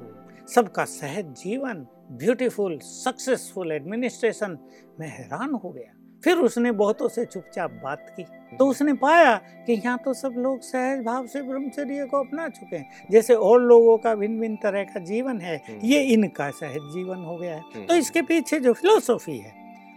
सबका 0.54 0.84
सहज 0.84 1.34
जीवन 1.42 1.86
ब्यूटीफुल 2.12 2.78
सक्सेसफुल 2.78 3.72
एडमिनिस्ट्रेशन 3.72 4.58
मैं 5.00 5.08
हैरान 5.08 5.54
हो 5.54 5.70
गया। 5.70 5.92
फिर 6.24 6.36
उसने 6.36 6.72
बहुतों 6.72 7.08
से 7.08 7.24
चुपचाप 7.24 7.70
बात 7.84 8.06
की। 8.10 8.24
तो 8.52 8.66
उसने 8.66 8.92
पाया 8.96 9.34
कि 9.66 9.72
यहाँ 9.74 9.98
तो 9.98 10.12
सब 10.14 10.34
लोग 10.38 10.60
सहज 10.62 11.04
भाव 11.04 11.26
से 11.26 11.42
ब्रह्मचर्य 11.42 12.06
को 12.06 12.18
अपना 12.18 12.48
चुके 12.50 12.76
हैं 12.76 13.06
जैसे 13.10 13.34
और 13.36 13.60
लोगों 13.62 13.96
का 13.98 14.14
भिन्न 14.14 14.40
भिन्न 14.40 14.56
तरह 14.56 14.84
का 14.84 15.00
जीवन 15.02 15.40
है 15.40 15.56
हम्म। 15.68 15.78
ये 15.84 16.02
इनका 16.06 16.50
सहज 16.52 16.92
जीवन 16.92 17.24
हो 17.24 17.36
गया 17.36 17.54
है 17.54 17.62
हम्म। 17.66 17.86
तो 17.86 17.94
इसके 17.96 18.22
पीछे 18.24 18.60
जो 18.60 18.72
फिलोसॉफी 18.72 19.38
है 19.38 19.54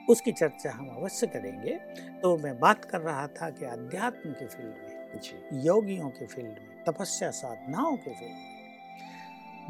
उसकी 0.09 0.31
चर्चा 0.33 0.71
हम 0.71 0.87
अवश्य 0.91 1.27
करेंगे 1.27 1.73
तो 2.21 2.37
मैं 2.37 2.57
बात 2.59 2.85
कर 2.85 3.01
रहा 3.01 3.27
था 3.31 3.49
कि 3.49 3.65
अध्यात्म 3.67 4.31
के 4.31 4.45
फ़ील्ड 4.47 4.73
में 4.75 5.63
योगियों 5.63 6.09
के 6.11 6.25
फ़ील्ड 6.27 6.47
में 6.49 6.83
तपस्या 6.85 7.29
साधनाओं 7.33 7.95
के 7.97 8.13
फ़ील्ड 8.13 8.33
में 8.33 8.57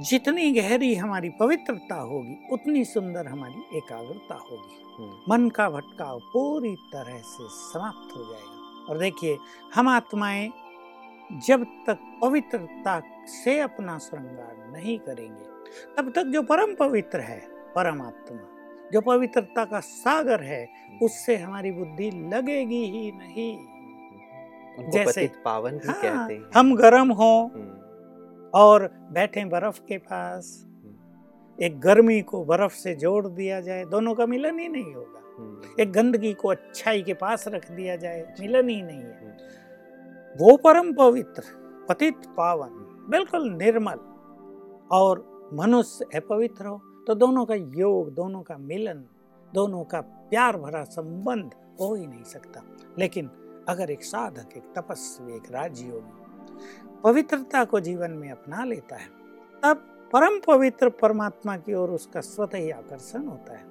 जितनी 0.01 0.51
गहरी 0.51 0.93
हमारी 0.95 1.29
पवित्रता 1.39 1.95
होगी 2.03 2.37
उतनी 2.51 2.83
सुंदर 2.87 3.27
हमारी 3.27 3.77
एकाग्रता 3.77 4.35
होगी 4.41 4.77
हम्म। 4.97 5.31
मन 5.31 5.49
का 5.49 5.69
भटकाव 5.69 6.19
पूरी 6.27 6.75
तरह 6.93 7.17
से 7.25 7.47
समाप्त 7.51 8.15
हो 8.15 8.23
जाएगा 8.23 8.48
और 8.89 8.97
देखिए 8.97 9.37
हम 9.75 9.89
आत्माएँ 9.89 10.49
जब 11.47 11.63
तक 11.87 11.97
पवित्रता 12.21 12.99
से 13.25 13.59
अपना 13.59 13.97
श्रृंगार 13.97 14.71
नहीं 14.71 14.97
करेंगे 14.99 15.47
तब 15.97 16.11
तक 16.15 16.31
जो 16.33 16.41
परम 16.43 16.73
पवित्र 16.75 17.19
है 17.21 17.39
परमात्मा 17.75 18.47
जो 18.93 19.01
पवित्रता 19.01 19.65
का 19.65 19.79
सागर 19.79 20.43
है 20.43 20.67
उससे 21.03 21.35
हमारी 21.37 21.71
बुद्धि 21.71 22.09
लगेगी 22.33 22.83
ही 22.85 23.11
नहीं 23.11 23.51
जैसे- 24.91 25.29
पावन 25.45 25.77
भी 25.77 25.87
हाँ, 25.87 26.01
कहते 26.01 26.33
हैं 26.33 26.49
हम 26.55 26.75
गर्म 26.75 27.11
हों 27.11 27.49
हम्म। 27.49 28.49
और 28.53 28.87
बैठे 29.11 29.43
बर्फ़ 29.45 29.79
के 29.79 29.97
पास 29.97 30.51
एक 31.59 31.79
गर्मी 31.79 32.21
को 32.21 32.43
बर्फ़ 32.45 32.73
से 32.73 32.93
जोड़ 32.95 33.27
दिया 33.27 33.59
जाए 33.61 33.85
दोनों 33.85 34.13
का 34.15 34.25
मिलन 34.25 34.59
ही 34.59 34.67
नहीं 34.67 34.93
होगा 34.93 35.19
हम्म। 35.19 35.28
एक 35.79 35.91
गंदगी 35.91 36.33
को 36.33 36.47
अच्छाई 36.47 37.01
के 37.01 37.13
पास 37.13 37.47
रख 37.47 37.71
दिया 37.71 37.95
जाए 37.95 38.21
मिलन 38.39 38.69
ही 38.69 38.81
नहीं 38.81 38.99
है। 38.99 39.37
वो 40.35 40.55
परम 40.57 40.93
पवित्र 40.93 41.43
पतित 41.89 42.25
पावन 42.37 42.69
बिल्कुल 43.09 43.49
निर्मल 43.51 43.99
और 44.91 45.25
मनुष्य 45.53 46.05
अपवित्र 46.15 46.65
हो 46.65 46.81
तो 47.07 47.15
दोनों 47.15 47.45
का 47.45 47.55
योग 47.55 48.13
दोनों 48.15 48.41
का 48.41 48.57
मिलन 48.57 49.03
दोनों 49.53 49.83
का 49.83 50.01
प्यार 50.01 50.57
भरा 50.57 50.83
संबंध 50.83 51.51
हो 51.79 51.93
ही 51.95 52.05
नहीं 52.07 52.23
सकता। 52.23 52.61
लेकिन 52.99 53.29
अगर 53.69 53.91
एक 53.91 54.03
साधक 54.03 54.57
एक 54.57 54.73
तपस्वी 54.77 55.35
एक 55.35 55.51
राजयोगी 55.51 56.99
पवित्रता 57.03 57.63
को 57.65 57.79
जीवन 57.79 58.11
में 58.11 58.29
अपना 58.31 58.63
लेता 58.63 58.95
है 58.95 59.07
तब 59.63 59.85
परम 60.13 60.39
पवित्र 60.47 60.89
परमात्मा 61.01 61.57
की 61.57 61.73
ओर 61.73 61.89
उसका 61.89 62.21
स्वतः 62.21 62.57
ही 62.57 62.69
आकर्षण 62.71 63.25
होता 63.27 63.53
है। 63.53 63.63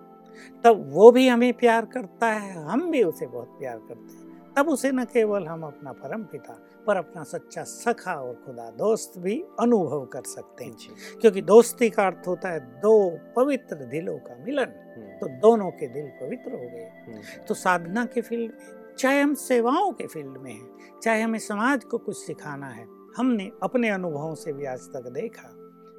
तब 0.65 0.85
वो 0.91 1.11
भी 1.11 1.27
हमें 1.29 1.53
प्यार 1.57 1.85
करता 1.89 2.27
है 2.29 2.65
हम 2.65 2.91
भी 2.91 3.03
उसे 3.05 3.27
बहुत 3.29 3.57
प्यार 3.59 3.79
करते 3.79 4.13
हैं 4.13 4.27
तब 4.57 4.69
उसे 4.69 4.91
न 4.93 5.05
केवल 5.07 5.47
हम 5.47 5.63
अपना 5.63 5.93
परम 5.95 6.23
पिता 6.27 6.53
पर 6.87 6.97
अपना 6.97 7.23
सच्चा 7.25 7.63
सखा 7.65 8.15
और 8.17 8.35
खुदा 8.47 8.71
दोस्त 8.77 9.19
भी 9.19 9.35
अनुभव 9.61 10.05
कर 10.07 10.23
सकते 10.27 10.65
हैं 10.65 11.19
क्योंकि 11.21 11.43
दोस्ती 11.45 11.89
का 11.91 12.07
अर्थ 12.07 12.27
होता 12.27 12.49
है 12.49 12.61
दो 12.81 12.95
पवित्र 13.37 13.77
दिलों 13.87 14.17
का 14.19 14.37
मिलन 14.39 14.73
हम्म। 14.89 15.19
तो 15.19 15.29
दोनों 15.41 15.71
के 15.73 15.89
दिल 15.89 16.09
पवित्र 16.21 16.53
हो 16.53 16.67
गए 16.67 16.89
हम्म। 17.07 17.45
तो 17.49 17.55
साधना 17.57 18.05
के 18.07 18.21
फ़ील्ड 18.21 18.53
में 18.53 18.97
चाहे 18.97 19.21
हम 19.21 19.35
सेवाओं 19.41 19.93
के 19.93 20.07
फ़ील्ड 20.07 20.37
में 20.39 20.53
हैं 20.53 20.99
चाहे 21.03 21.23
हमें 21.23 21.39
समाज 21.41 21.85
को 21.85 21.99
कुछ 22.01 22.17
सिखाना 22.17 22.69
है 22.71 22.87
हमने 23.17 23.51
अपने 23.63 23.89
अनुभवों 23.91 24.35
से 24.37 24.53
भी 24.53 24.65
आज 24.67 24.89
तक 24.89 25.11
देखा 25.13 25.49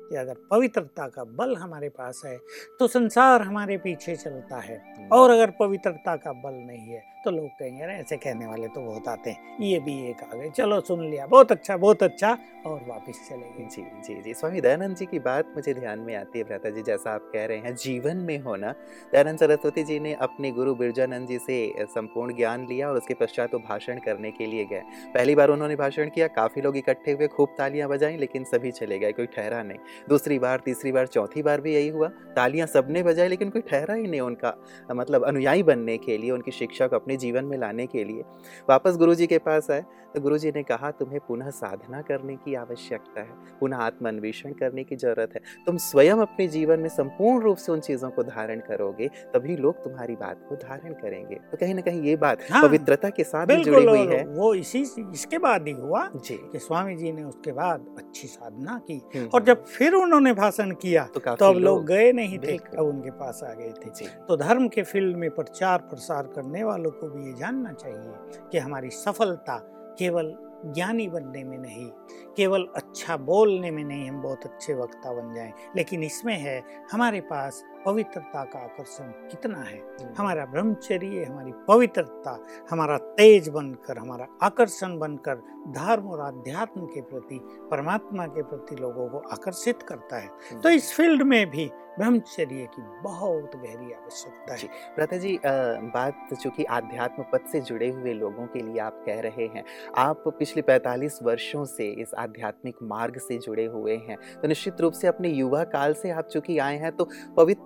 कि 0.10 0.16
अगर 0.16 0.36
पवित्रता 0.52 1.08
का 1.08 1.24
बल 1.24 1.56
हमारे 1.56 1.90
पास 1.90 2.22
है 2.26 2.38
तो 2.80 2.88
संसार 2.88 3.42
हमारे 3.42 3.78
पीछे 3.78 4.16
चलता 4.16 4.60
है। 4.60 4.82
और 5.12 5.30
अगर 5.30 5.52
पवित्रता 5.60 6.16
का 6.16 6.34
बल 6.34 6.54
नहीं 6.54 6.88
है 6.88 7.04
तो 7.26 7.32
लोग 7.32 7.50
कहेंगे, 7.50 7.84
अरे, 7.84 7.94
ऐसे 7.94 8.18
कहने 8.18 8.46
वाले 8.46 8.68
तो 8.68 8.82
बहुत 8.82 9.08
आते 9.08 9.30
हैं। 9.30 9.58
ये 9.62 9.80
भी 9.80 10.10
एक 10.10 10.24
आ 10.24 10.38
गए। 10.38 10.50
चलो, 10.50 10.82
सुन 10.82 11.10
लिया। 11.10 11.28
बहुत 11.28 11.52
अच्छा 11.52 11.78
बहुत 11.78 12.04
अच्छा। 12.04 12.38
और 12.66 12.86
वापस 12.88 13.30
चले 13.30 13.38
गए। 13.38 13.68
जी 13.68 13.82
जी 14.06 14.22
जी। 14.22 14.34
स्वामी 14.34 14.62
दयानंद 14.62 14.96
जी 14.96 15.06
की 15.06 15.20
बात 15.20 15.54
मुझे 15.56 15.74
ध्यान 15.74 16.00
में 16.00 16.16
आती 16.16 16.40
है, 16.40 16.46
भ्राता 16.46 16.70
जी, 16.70 16.82
जैसा 16.82 17.12
आप 17.12 17.32
कह 17.34 17.46
रहे 17.46 17.58
हैं। 17.58 17.76
जीवन 17.76 18.18
में 18.18 18.40
होना 18.40 18.72
दयानंद 19.12 19.40
सरस्वती 19.40 19.84
जी 19.84 20.00
ने 20.00 20.14
अपने 20.14 20.52
गुरु 20.52 20.76
बिरजानंद 20.76 21.28
जी 21.28 21.40
से 21.40 21.74
संपूर्ण 21.80 22.36
ज्ञान 22.36 22.68
लिया 22.70 22.90
और 22.90 22.98
उसके 22.98 23.14
पश्चात 23.14 23.54
वो 23.54 23.60
भाषण 23.60 24.00
करने 24.00 24.32
के 24.32 24.46
लिए 24.46 24.66
गए। 24.66 24.82
पहली 25.14 25.36
बार 25.36 25.50
उन्होंने 25.50 25.76
भाषण 25.76 26.10
किया, 26.10 26.28
काफ़ी 26.28 26.62
लोग 26.62 26.78
इकट्ठे 26.78 27.12
हुए, 27.12 27.28
खूब 27.28 27.50
तालियाँ 27.58 27.90
बजाई, 27.90 28.18
लेकिन 28.18 28.44
सभी 28.44 28.72
चले 28.72 29.00
गए, 29.00 29.12
कोई 29.12 29.26
ठहरा 29.26 29.64
नहीं। 29.64 29.80
दूसरी 30.10 30.40
बार, 30.40 30.60
तीसरी 30.60 30.92
बार, 30.92 31.08
चौथी 31.08 31.42
बार 31.42 31.62
भी 31.62 31.74
यही 31.74 31.88
हुआ। 31.88 32.08
तालियाँ 32.08 32.68
सबने 32.68 33.04
बजाई, 33.04 33.28
लेकिन 33.28 33.50
कोई 33.50 33.62
ठहरा 33.62 33.94
ही 33.94 34.08
नहीं 34.08 34.22
उनका 34.22 34.56
मतलब 34.92 35.26
अनुयायी 35.26 35.64
बनने 35.64 35.98
के 35.98 36.18
लिए, 36.18 36.32
उनकी 36.32 36.52
शिक्षा 36.52 36.88
को 36.88 36.96
अपने 37.10 37.18
जीवन 37.18 37.46
में 37.46 37.58
लाने 37.58 37.86
के 37.88 38.04
लिए। 38.04 38.24
वापस 38.70 38.98
गुरु 38.98 39.14
जी 39.16 39.28
के 39.28 39.38
पास 39.40 39.70
आए 39.72 39.84
तो 40.16 40.22
गुरु 40.22 40.38
जी 40.38 40.52
ने 40.52 40.62
कहा 40.64 40.90
तुम्हें 40.92 41.20
पुनः 41.28 41.50
साधना 41.52 42.02
करने 42.02 42.36
की 42.36 42.54
आवश्यकता 42.56 43.22
है 43.22 43.58
पुनः 43.60 43.78
आत्मान्वेषण 43.78 44.54
करने 44.60 44.84
की 44.84 44.96
ज़रूरत 44.96 45.34
है। 45.36 45.42
तुम 45.66 45.78
स्वयं 45.80 46.18
अपने 46.18 46.48
जीवन 46.48 46.80
में 46.80 46.90
संपूर्ण 46.90 47.42
रूप 47.44 47.58
से 47.58 47.72
उन 47.72 47.80
चीज़ों 47.80 48.10
को 48.10 48.24
धारण 48.24 48.60
करोगे 48.60 49.08
तभी 49.34 49.56
लोग 49.58 49.84
तुम्हारी 49.84 50.16
बात 50.16 50.46
को 50.50 50.56
धारण 50.58 50.94
करेंगे। 50.94 51.36
तो 51.52 51.58
कहीं 51.58 51.76
ना 51.76 51.82
कहीं 51.82 52.02
ये 52.04 52.16
बात 52.18 52.40
हाँ, 52.52 52.64
पवित्रता 52.64 53.10
के 53.10 53.24
साथ 53.24 53.48
जुड़ी 53.48 53.86
हुई 53.86 54.06
है। 54.08 54.24
वो 54.28 54.54
इसी 54.56 54.82
इसके 55.14 55.38
बाद 55.40 55.68
ही 55.68 55.74
हुआ 55.74 56.06
जी। 56.18 56.38
कि 56.52 56.60
स्वामी 56.60 56.96
जी 56.96 57.12
ने 57.12 57.24
उसके 57.24 57.52
बाद 57.54 57.86
अच्छी 57.98 58.28
साधना 58.28 58.80
की 58.90 59.28
और 59.28 59.44
जब 59.44 59.66
फिर 59.68 59.94
उन्होंने 59.96 60.34
भाषण 60.34 60.72
किया 60.76 61.06
तो, 61.06 61.20
तो 61.20 61.46
अब 61.46 61.58
लोग 61.60 61.86
गए 61.86 62.12
नहीं 62.14 62.40
थे 62.40 62.58
अब 62.58 62.86
उनके 62.86 63.12
पास 63.14 63.42
आ 63.44 63.54
गए 63.54 63.74
थे। 63.76 64.08
तो 64.28 64.38
धर्म 64.38 64.68
के 64.68 64.84
फ़ील्ड 64.84 65.16
में 65.18 65.30
प्रचार 65.32 65.78
प्रसार 65.90 66.32
करने 66.36 66.64
वालों 66.64 66.92
को 67.02 67.10
भी 67.10 67.26
ये 67.26 67.34
जानना 67.34 67.74
चाहिए 67.74 68.48
कि 68.52 68.58
हमारी 68.58 68.90
सफलता 68.90 69.58
केवल 70.00 70.36
ज्ञानी 70.66 71.08
बनने 71.08 71.44
में 71.44 71.58
नहीं, 71.58 71.90
केवल 72.38 72.68
अच्छा 72.76 73.18
बोलने 73.18 73.72
में 73.72 73.84
नहीं, 73.84 74.10
हम 74.10 74.22
बहुत 74.22 74.46
अच्छे 74.46 74.74
वक्ता 74.74 75.14
बन 75.14 75.34
जाएँ। 75.36 75.52
लेकिन 75.76 76.04
इसमें 76.04 76.38
है, 76.38 76.62
हमारे 76.92 77.22
पास 77.22 77.64
पवित्रता 77.86 78.44
का 78.44 78.60
आकर्षण 78.60 79.12
कितना 79.28 79.58
है 79.60 79.78
हम्म। 79.78 80.14
हमारा 80.18 80.46
ब्रह्मचर्य 80.46 81.24
हमारी 81.24 81.52
पवित्रता 81.68 82.38
हमारा 82.72 82.98
तेज 83.18 83.50
बनकर 83.50 83.98
हमारा 83.98 84.28
आकर्षण 84.44 84.98
बनकर 85.00 85.42
धर्म 85.72 86.08
और 86.08 86.20
अध्यात्म 86.24 86.86
के 86.86 87.02
प्रति 87.04 87.40
परमात्मा 87.72 88.26
के 88.28 88.44
प्रति 88.44 88.76
लोगों 88.76 89.08
को 89.10 89.18
आकर्षित 89.32 89.82
करता 89.84 90.18
है 90.18 90.30
हम्म। 90.50 90.62
तो 90.62 90.70
इस 90.72 90.94
फ़ील्ड 90.94 91.22
में 91.24 91.50
भी 91.50 91.70
ब्रह्मचर्य 91.98 92.66
की 92.66 92.82
बहुत 93.04 93.56
गहरी 93.56 93.92
आवश्यकता 93.94 94.54
है 94.54 94.68
प्रथा 94.96 95.18
जी 95.18 95.36
आ, 95.36 95.52
बात 95.90 96.30
चूँकि 96.34 96.64
आध्यात्म 96.72 97.24
पद 97.34 97.48
से 97.52 97.60
जुड़े 97.62 97.90
हुए 97.90 98.14
लोगों 98.14 98.46
के 98.48 98.60
लिए 98.62 98.80
आप 98.80 99.04
कह 99.06 99.20
रहे 99.20 99.46
हैं 99.56 99.64
आप 99.98 100.24
पिछले 100.30 100.62
45 100.64 101.18
वर्षों 101.24 101.64
से 101.68 101.90
इस 102.02 102.14
आध्यात्मिक 102.18 102.76
मार्ग 102.86 103.18
से 103.20 103.38
जुड़े 103.38 103.66
हुए 103.68 103.96
हैं 104.08 104.18
तो 104.42 104.48
निश्चित 104.48 104.82
रूप 104.82 104.94
से 104.94 105.08
अपने 105.08 105.30
युवा 105.30 105.64
काल 105.70 105.94
से 105.94 106.12
आप 106.12 106.28
चूँकि 106.28 106.58
आए 106.60 106.78
हैं 106.78 106.92
तो 106.92 107.10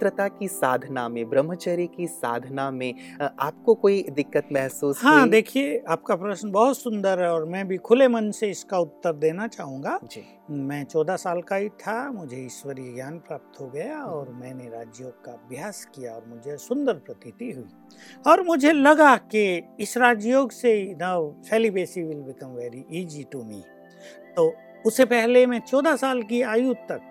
पवित्रता 0.04 0.28
की 0.30 0.48
साधना 0.48 1.08
में 1.10 1.30
ब्रह्मचर्य 1.30 1.86
की 1.88 2.08
साधना 2.08 2.70
में 2.72 2.94
आपको 3.22 3.74
कोई 3.74 4.02
दिक्कत 4.12 4.48
महसूस 4.54 5.04
हाँ 5.04 5.30
देखिए 5.30 5.78
आपका 5.88 6.16
प्रश्न 6.16 6.52
बहुत 6.52 6.78
सुंदर 6.78 7.22
है 7.22 7.30
और 7.32 7.46
मैं 7.46 7.68
भी 7.68 7.78
खुले 7.80 8.08
मन 8.08 8.30
से 8.32 8.50
इसका 8.52 8.80
उत्तर 8.80 9.14
देना 9.14 9.48
चाहूँगा। 9.48 10.00
मैं 10.52 10.84
चौदह 10.84 11.16
साल 11.16 11.42
का 11.42 11.56
ही 11.56 11.70
था 11.82 12.12
मुझे 12.12 12.38
ईश्वरीय 12.38 12.94
ज्ञान 12.94 13.18
प्राप्त 13.18 13.60
हो 13.62 13.68
गया 13.68 14.00
और 14.00 14.30
मैंने 14.34 14.70
राजयोग 14.70 15.24
का 15.26 15.32
अभ्यास 15.32 15.86
किया 15.96 16.12
और 16.12 16.26
मुझे 16.28 16.58
सुंदर 16.58 16.94
प्रतीति 17.06 17.52
हुई। 17.52 18.22
और 18.28 18.44
मुझे 18.44 18.72
लगा 18.72 19.16
कि 19.32 19.46
इस 19.80 19.98
राजयोग 19.98 20.52
से 20.52 20.76
now 21.00 21.32
celibacy 21.44 22.04
will 22.04 22.22
become 22.24 22.52
very 22.56 22.86
easy 23.02 23.24
to 23.32 23.44
me 23.44 23.64
तो 24.36 24.54
उससे 24.86 25.06
पहले 25.06 25.46
मैं 25.46 25.60
चौदह 25.62 25.96
साल 25.96 26.22
की 26.24 26.42
आयु 26.42 26.74
तक 26.74 27.10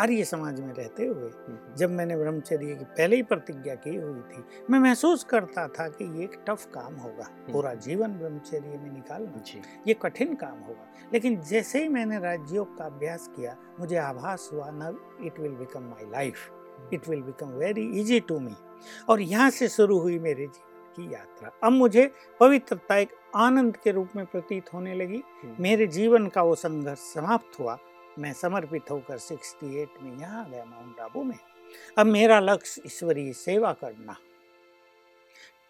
आर्य 0.00 0.24
समाज 0.24 0.60
में 0.60 0.74
रहते 0.74 1.06
हुए 1.06 1.28
हम्म। 1.28 1.74
जब 1.74 1.90
मैंने 1.90 2.16
ब्रह्मचर्य 2.16 2.74
की 2.74 2.84
पहले 2.84 3.16
ही 3.16 3.22
प्रतिज्ञा 3.22 3.74
की 3.74 3.96
हुई 3.96 4.20
थी 4.20 4.44
मैं 4.70 4.78
महसूस 4.78 5.24
करता 5.24 5.68
था 5.68 5.88
कि 5.88 6.18
ये 6.18 6.24
एक 6.24 6.44
टफ 6.46 6.66
काम 6.66 6.94
होगा 6.94 7.24
हम्म। 7.24 7.52
पूरा 7.52 7.74
जीवन 7.74 8.08
ब्रह्मचर्य 8.08 8.68
में 8.68 8.92
निकालना। 8.92 9.42
ये 9.88 9.94
कठिन 9.94 10.34
काम 10.34 10.58
होगा। 10.58 10.88
लेकिन 11.12 11.40
जैसे 11.40 11.82
ही 11.82 11.88
मैंने 11.88 12.18
राजयोग 12.18 12.78
का 12.78 12.84
अभ्यास 12.84 13.28
किया 13.36 13.56
मुझे 13.80 13.96
आभास 13.96 14.50
हुआ 14.52 14.70
न 14.70 14.96
it 15.24 15.40
will 15.40 15.52
become 15.52 15.82
my 15.82 16.10
life 16.10 16.36
it 16.92 17.08
will 17.08 17.22
become 17.22 17.46
very 17.46 18.00
easy 18.00 18.20
to 18.20 18.40
me 18.40 18.54
और 19.08 19.20
यहाँ 19.20 19.50
से 19.50 19.68
शुरू 19.68 19.98
हुई 19.98 20.18
मेरे 20.18 20.46
जीवन 20.46 20.66
की 20.96 21.14
यात्रा। 21.14 21.50
अब 21.64 21.72
मुझे 21.72 22.12
पवित्रता 22.40 22.96
एक 22.96 23.08
आनंद 23.36 23.76
के 23.76 23.90
रूप 23.90 24.08
में 24.16 24.26
प्रतीत 24.26 24.74
होने 24.74 24.94
लगी। 24.94 25.22
हम्म। 25.42 25.56
मेरे 25.60 25.86
जीवन 25.86 26.26
का 26.26 26.42
वो 26.42 26.54
संघर्ष 26.54 26.98
समाप्त 26.98 27.60
हुआ। 27.60 27.78
मैं 28.20 28.32
समर्पित 28.32 28.90
होकर 28.90 29.18
68 29.18 30.02
में 30.02 30.18
यहाँ 30.20 30.44
आ 30.44 30.48
गया 30.48 30.64
माउंट 30.64 31.00
आबू 31.00 31.22
में। 31.22 31.38
अब 31.98 32.06
मेरा 32.06 32.40
लक्ष्य 32.40 32.82
ईश्वरीय 32.86 33.32
सेवा 33.34 33.72
करना, 33.72 34.16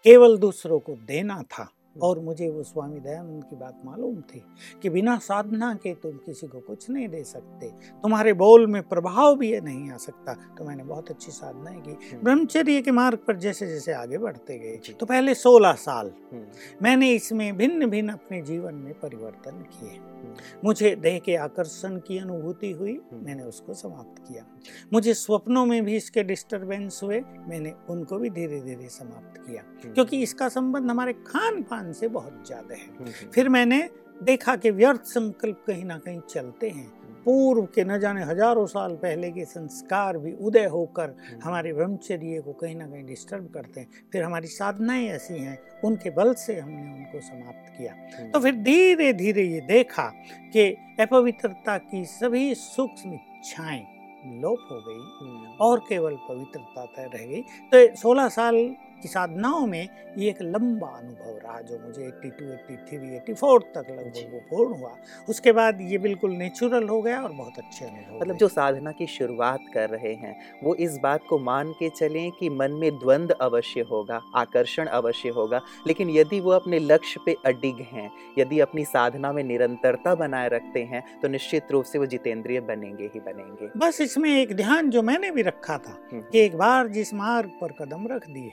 केवल 0.05 0.37
दूसरों 0.37 0.79
को 0.79 0.95
देना 1.05 1.41
था। 1.43 1.69
और 2.01 2.19
मुझे 2.19 2.49
वो 2.49 2.63
स्वामी 2.63 2.99
दयानंद 2.99 3.43
की 3.43 3.55
बात 3.55 3.81
मालूम 3.85 4.21
थी 4.21 4.43
कि 4.81 4.89
बिना 4.89 5.17
साधना 5.17 5.73
के 5.73 5.93
तुम 5.93 6.11
किसी 6.11 6.47
को 6.47 6.59
कुछ 6.59 6.89
नहीं 6.89 7.07
दे 7.07 7.23
सकते। 7.23 7.69
तुम्हारे 8.01 8.33
बोल 8.33 8.67
में 8.67 8.81
प्रभाव 8.83 9.37
भी 9.37 9.61
नहीं 9.61 9.91
आ 9.91 9.97
सकता। 9.97 10.33
तो 10.33 10.65
मैंने 10.65 10.83
बहुत 10.83 11.09
अच्छी 11.09 11.31
साधनाएँ 11.31 11.81
की। 11.81 11.91
हम्म। 11.91 12.23
ब्रह्मचर्य 12.23 12.81
के 12.81 12.91
मार्ग 12.91 13.17
पर 13.17 13.37
जैसे 13.37 13.67
जैसे 13.67 13.93
आगे 13.93 14.17
बढ़ते 14.17 14.59
गए 14.59 14.93
तो 14.93 15.05
पहले 15.05 15.33
सोलह 15.33 15.73
साल 15.73 16.11
हम्म। 16.33 16.43
मैंने 16.81 17.11
इसमें 17.11 17.57
भिन्न 17.57 17.89
भिन्न 17.89 18.09
अपने 18.09 18.41
जीवन 18.41 18.73
में 18.73 18.93
परिवर्तन 18.93 19.51
किए। 19.51 19.89
हम्म। 19.89 20.35
मुझे 20.65 20.95
देह 20.95 21.19
के 21.19 21.35
आकर्षण 21.35 21.97
की 21.97 22.17
अनुभूति 22.17 22.71
हुई 22.71 22.99
मैंने 23.13 23.43
उसको 23.43 23.73
समाप्त 23.73 24.23
किया। 24.27 24.45
मुझे 24.93 25.13
स्वप्नों 25.13 25.65
में 25.65 25.85
भी 25.85 25.95
इसके 25.95 26.23
डिस्टर्बेंस 26.23 26.99
हुए 27.03 27.21
मैंने 27.47 27.73
उनको 27.89 28.17
भी 28.17 28.29
धीरे 28.29 28.59
धीरे 28.61 28.89
समाप्त 28.89 29.41
किया। 29.47 29.63
क्योंकि 29.93 30.21
इसका 30.23 30.49
संबंध 30.49 30.91
हमारे 30.91 31.13
खान 31.13 31.61
पान 31.63 31.80
से 31.91 32.07
बहुत 32.07 32.43
ज़्यादा 32.47 32.75
है। 32.75 32.81
हम्म, 32.81 33.05
हम्म। 33.05 33.31
फिर 33.31 33.49
मैंने 33.49 33.89
देखा 34.23 34.55
कि 34.55 34.71
व्यर्थ 34.71 35.01
संकल्प 35.01 35.63
कहीं 35.67 35.85
ना 35.85 35.97
कहीं 35.97 36.19
चलते 36.29 36.69
हैं। 36.69 36.85
हम्म। 36.85 37.01
पूर्व 37.25 37.65
के 37.65 37.83
न 37.83 37.99
जाने 37.99 38.23
हज़ारों 38.23 38.65
साल 38.65 38.95
पहले 38.95 39.31
के 39.31 39.45
संस्कार 39.45 40.17
भी 40.17 40.33
उदय 40.33 40.65
होकर 40.65 41.15
हमारे 41.43 41.73
ब्रह्मचर्य 41.73 42.41
को 42.41 42.53
कहीं 42.53 42.75
ना 42.75 42.87
कहीं 42.87 43.05
डिस्टर्ब 43.05 43.49
करते 43.53 43.79
हैं। 43.79 43.87
फिर 44.11 44.23
हमारी 44.23 44.47
साधनाएँ 44.47 45.07
ऐसी 45.07 45.37
हैं 45.37 45.59
उनके 45.85 46.09
बल 46.09 46.33
से 46.33 46.59
हमने 46.59 46.93
उनको 46.93 47.21
समाप्त 47.21 47.73
किया। 47.77 47.93
तो 48.29 48.39
फिर 48.39 48.55
धीरे 48.55 49.13
धीरे 49.13 49.43
ये 49.43 49.61
देखा 49.61 50.11
कि 50.53 50.77
अपवित्रता 50.99 51.77
की 51.77 52.05
सभी 52.05 52.55
सूक्ष्म 52.55 53.13
इच्छाएँ 53.13 53.85
लोप 54.25 54.59
हो 54.71 54.83
गई 54.87 55.57
और 55.57 55.79
केवल 55.79 56.15
पवित्रता 56.15 56.85
तय 56.85 57.09
रह 57.13 57.25
गई। 57.25 57.41
तो 57.41 57.95
सोलह 57.95 58.29
साल 58.29 58.75
की 59.01 59.07
साधनाओं 59.07 59.65
में 59.67 59.87
ये 60.17 60.29
एक 60.29 60.41
लंबा 60.41 60.87
अनुभव 60.87 61.37
रहा 61.43 61.59
जो 61.61 61.79
मुझे 61.79 62.07
82, 62.07 62.51
83, 62.67 63.19
84 63.19 63.63
तक 63.75 63.89
लगभग 63.89 64.33
वो 64.33 64.39
पूर्ण 64.49 64.79
हुआ। 64.79 64.95
उसके 65.29 65.51
बाद 65.51 65.81
ये 65.81 65.97
बिल्कुल 65.97 66.31
नेचुरल 66.31 66.87
हो 66.89 67.01
गया 67.01 67.21
और 67.21 67.31
बहुत 67.31 67.57
अच्छे 67.57 67.85
अनुभव 67.85 68.19
मतलब 68.21 68.37
जो 68.37 68.47
साधना 68.47 68.91
की 68.91 69.07
शुरुआत 69.07 69.65
कर 69.73 69.89
रहे 69.89 70.13
हैं 70.13 70.35
वो 70.63 70.75
इस 70.75 70.97
बात 71.03 71.21
को 71.29 71.39
मान 71.39 71.71
के 71.71 71.89
चलें 71.89 72.31
कि 72.31 72.49
मन 72.49 72.71
में 72.71 72.91
द्वंद 72.99 73.31
अवश्य 73.31 73.81
होगा 73.81 74.21
आकर्षण 74.35 74.85
अवश्य 74.85 75.29
होगा 75.29 75.61
लेकिन 75.87 76.09
यदि 76.09 76.39
वो 76.39 76.51
अपने 76.51 76.79
लक्ष्य 76.79 77.19
पे 77.25 77.35
अडिग 77.45 77.81
हैं 77.91 78.09
यदि 78.39 78.59
अपनी 78.59 78.85
साधना 78.85 79.31
में 79.31 79.43
निरंतरता 79.43 80.15
बनाए 80.15 80.49
रखते 80.49 80.83
हैं 80.83 81.03
तो 81.21 81.27
निश्चित 81.27 81.71
रूप 81.71 81.85
से 81.85 81.99
वो 81.99 82.05
जितेंद्रिय 82.05 82.59
बनेंगे 82.61 83.11
ही 83.13 83.19
बनेंगे। 83.19 83.69
बस 83.77 84.01
इसमें 84.01 84.29
एक 84.29 84.55
ध्यान 84.55 84.89
जो 84.89 85.01
मैंने 85.01 85.31
भी 85.31 85.41
रखा 85.41 85.77
था 85.77 85.91
हम्म, 85.91 86.21
कि 86.21 86.37
हम्म। 86.37 86.45
एक 86.45 86.55
बार 86.55 86.87
जिस 86.87 87.13
मार्ग 87.13 87.51
पर 87.61 87.71
कदम 87.71 88.07
रख 88.07 88.27
दिए 88.27 88.51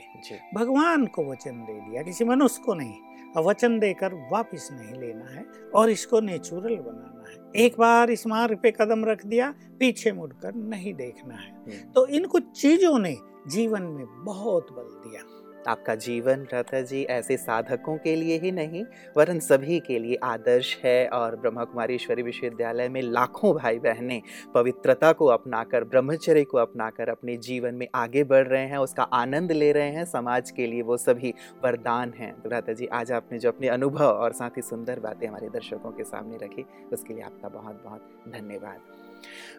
भगवान 0.53 1.05
को 1.05 1.31
वचन 1.31 1.51
दे 1.51 1.73
दिया 1.73 2.03
किसी 2.03 2.25
मनुष्य 2.25 2.61
को 2.65 2.73
नहीं। 2.73 2.95
और 3.37 3.43
वचन 3.43 3.79
देकर 3.79 4.13
वापस 4.13 4.69
नहीं 4.71 5.01
लेना 5.01 5.25
है 5.25 5.45
और 5.75 5.89
इसको 5.89 6.19
नेचुरल 6.19 6.75
बनाना 6.75 7.23
है। 7.29 7.65
एक 7.65 7.75
बार 7.79 8.09
इस 8.09 8.27
मार्ग 8.27 8.59
पे 8.63 8.71
कदम 8.71 9.05
रख 9.05 9.25
दिया 9.25 9.53
पीछे 9.79 10.11
मुड़कर 10.11 10.55
नहीं 10.55 10.93
देखना 10.93 11.35
है। 11.35 11.51
हम्म। 11.51 11.91
तो 11.91 12.07
इन 12.07 12.25
कुछ 12.25 12.61
चीज़ों 12.61 12.99
ने 12.99 13.17
जीवन 13.47 13.81
में 13.81 14.05
बहुत 14.23 14.67
बल 14.71 15.09
दिया। 15.09 15.21
आपका 15.67 15.95
जीवन 15.95 16.43
भ्राता 16.43 16.81
जी 16.81 17.03
ऐसे 17.03 17.37
साधकों 17.37 17.97
के 17.97 18.15
लिए 18.15 18.37
ही 18.39 18.51
नहीं, 18.51 18.83
वरन 19.17 19.39
सभी 19.39 19.79
के 19.79 19.99
लिए 19.99 20.15
आदर्श 20.23 20.75
है 20.83 21.07
और 21.07 21.35
ब्रह्मा 21.35 21.63
कुमारी 21.63 21.95
ईश्वरी 21.95 22.23
विश्वविद्यालय 22.23 22.89
में 22.89 23.01
लाखों 23.01 23.53
भाई 23.55 23.79
बहनें 23.79 24.21
पवित्रता 24.53 25.11
को 25.11 25.25
अपनाकर, 25.25 25.83
ब्रह्मचर्य 25.83 26.43
को 26.43 26.57
अपनाकर 26.57 27.09
अपने 27.09 27.37
जीवन 27.37 27.75
में 27.75 27.87
आगे 27.95 28.23
बढ़ 28.23 28.47
रहे 28.47 28.65
हैं, 28.65 28.77
उसका 28.77 29.03
आनंद 29.03 29.51
ले 29.51 29.71
रहे 29.71 29.89
हैं, 29.89 30.05
समाज 30.05 30.51
के 30.51 30.67
लिए 30.67 30.81
वो 30.81 30.97
सभी 30.97 31.33
वरदान 31.63 32.13
हैं। 32.17 32.33
तो 32.41 32.49
भ्राता 32.49 32.73
जी, 32.73 32.85
आज 32.85 33.11
आपने 33.11 33.39
जो 33.39 33.49
अपने 33.49 33.67
अनुभव 33.67 34.05
और 34.05 34.33
साथ 34.33 34.57
ही 34.57 34.61
सुंदर 34.61 34.99
बातें 34.99 35.27
हमारे 35.27 35.49
दर्शकों 35.49 35.91
के 35.91 36.03
सामने 36.03 36.37
रखी, 36.37 36.65
उसके 36.93 37.13
लिए 37.13 37.23
आपका 37.23 37.49
बहुत 37.49 37.83
बहुत 37.83 38.01
धन्यवाद। 38.29 38.79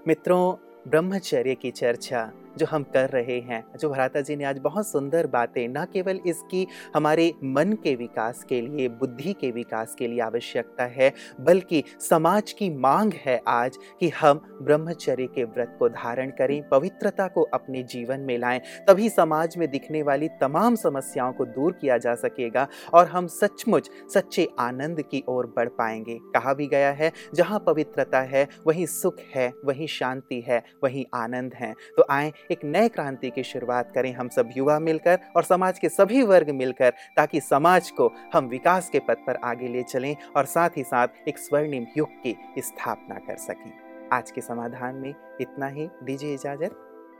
मित्रों, 0.08 0.54
ब्रह्मचर्य 0.88 1.54
की 1.54 1.70
चर्चा 1.70 2.30
जो 2.58 2.66
हम 2.66 2.82
कर 2.82 3.08
रहे 3.08 3.38
हैं। 3.40 3.64
जो 3.80 3.90
भराता 3.90 4.20
जी 4.20 4.36
ने 4.36 4.44
आज 4.44 4.58
बहुत 4.58 4.86
सुंदर 4.86 5.26
बातें, 5.26 5.68
न 5.68 5.84
केवल 5.92 6.20
इसकी, 6.26 6.66
हमारे 6.94 7.32
मन 7.44 7.72
के 7.72 7.94
विकास 7.94 8.44
के 8.44 8.60
लिए, 8.60 8.88
बुद्धि 8.88 9.32
के 9.32 9.50
विकास 9.50 9.94
के 9.98 10.06
लिए 10.06 10.20
आवश्यकता 10.20 10.84
है, 10.84 11.12
बल्कि 11.40 11.84
समाज 12.00 12.52
की 12.52 12.70
मांग 12.70 13.12
है 13.14 13.40
आज 13.48 13.78
कि 14.00 14.08
हम 14.08 14.58
ब्रह्मचर्य 14.62 15.26
के 15.26 15.44
व्रत 15.44 15.76
को 15.78 15.88
धारण 15.88 16.30
करें, 16.30 16.68
पवित्रता 16.68 17.28
को 17.28 17.42
अपने 17.42 17.82
जीवन 17.82 18.20
में 18.20 18.38
लाएँ, 18.38 18.60
तभी 18.88 19.08
समाज 19.08 19.56
में 19.56 19.70
दिखने 19.70 20.02
वाली 20.02 20.28
तमाम 20.28 20.74
समस्याओं 20.74 21.32
को 21.32 21.44
दूर 21.44 21.72
किया 21.72 21.98
जा 21.98 22.14
सकेगा 22.14 22.68
और 22.94 23.06
हम 23.06 23.26
सचमुच 23.26 23.90
सच्चे 24.14 24.48
आनंद 24.58 25.02
की 25.02 25.24
ओर 25.28 25.52
बढ़ 25.56 25.68
पाएँगे। 25.68 26.18
कहा 26.34 26.54
भी 26.54 26.66
गया 26.66 26.90
है, 26.90 27.12
जहाँ 27.34 27.58
पवित्रता 27.58 28.20
है, 28.20 28.48
वहीं 28.66 28.86
सुख 28.86 29.16
है, 29.34 29.52
वहीं 29.64 29.86
शांति 29.86 30.40
है, 30.40 30.62
वहीं 30.84 31.04
आनंद 31.14 31.54
है। 31.54 31.74
तो 31.96 32.04
आए 32.10 32.32
एक 32.50 32.64
नए 32.64 32.88
क्रांति 32.88 33.30
की 33.30 33.42
शुरुआत 33.42 33.92
करें 33.94 34.12
हम 34.12 34.28
सब 34.28 34.50
युवा 34.56 34.78
मिलकर 34.78 35.18
और 35.36 35.42
समाज 35.42 35.78
के 35.78 35.88
सभी 35.88 36.22
वर्ग 36.22 36.50
मिलकर, 36.50 36.90
ताकि 36.90 37.40
समाज 37.40 37.90
को 37.90 38.12
हम 38.34 38.46
विकास 38.46 38.90
के 38.90 38.98
पथ 38.98 39.16
पर 39.26 39.36
आगे 39.36 39.68
ले 39.68 39.82
चलें 39.82 40.16
और 40.36 40.44
साथ 40.44 40.70
ही 40.76 40.84
साथ 40.84 41.08
एक 41.28 41.38
स्वर्णिम 41.38 41.86
युग 41.96 42.08
की 42.10 42.36
स्थापना 42.58 43.14
कर 43.14 43.36
सकें। 43.36 43.72
आज 44.12 44.30
के 44.30 44.40
समाधान 44.40 44.94
में 44.94 45.14
इतना 45.40 45.66
ही। 45.66 45.88
दीजिए 46.02 46.34
इजाज़त। 46.34 46.76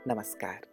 नमस्कार। 0.09 0.69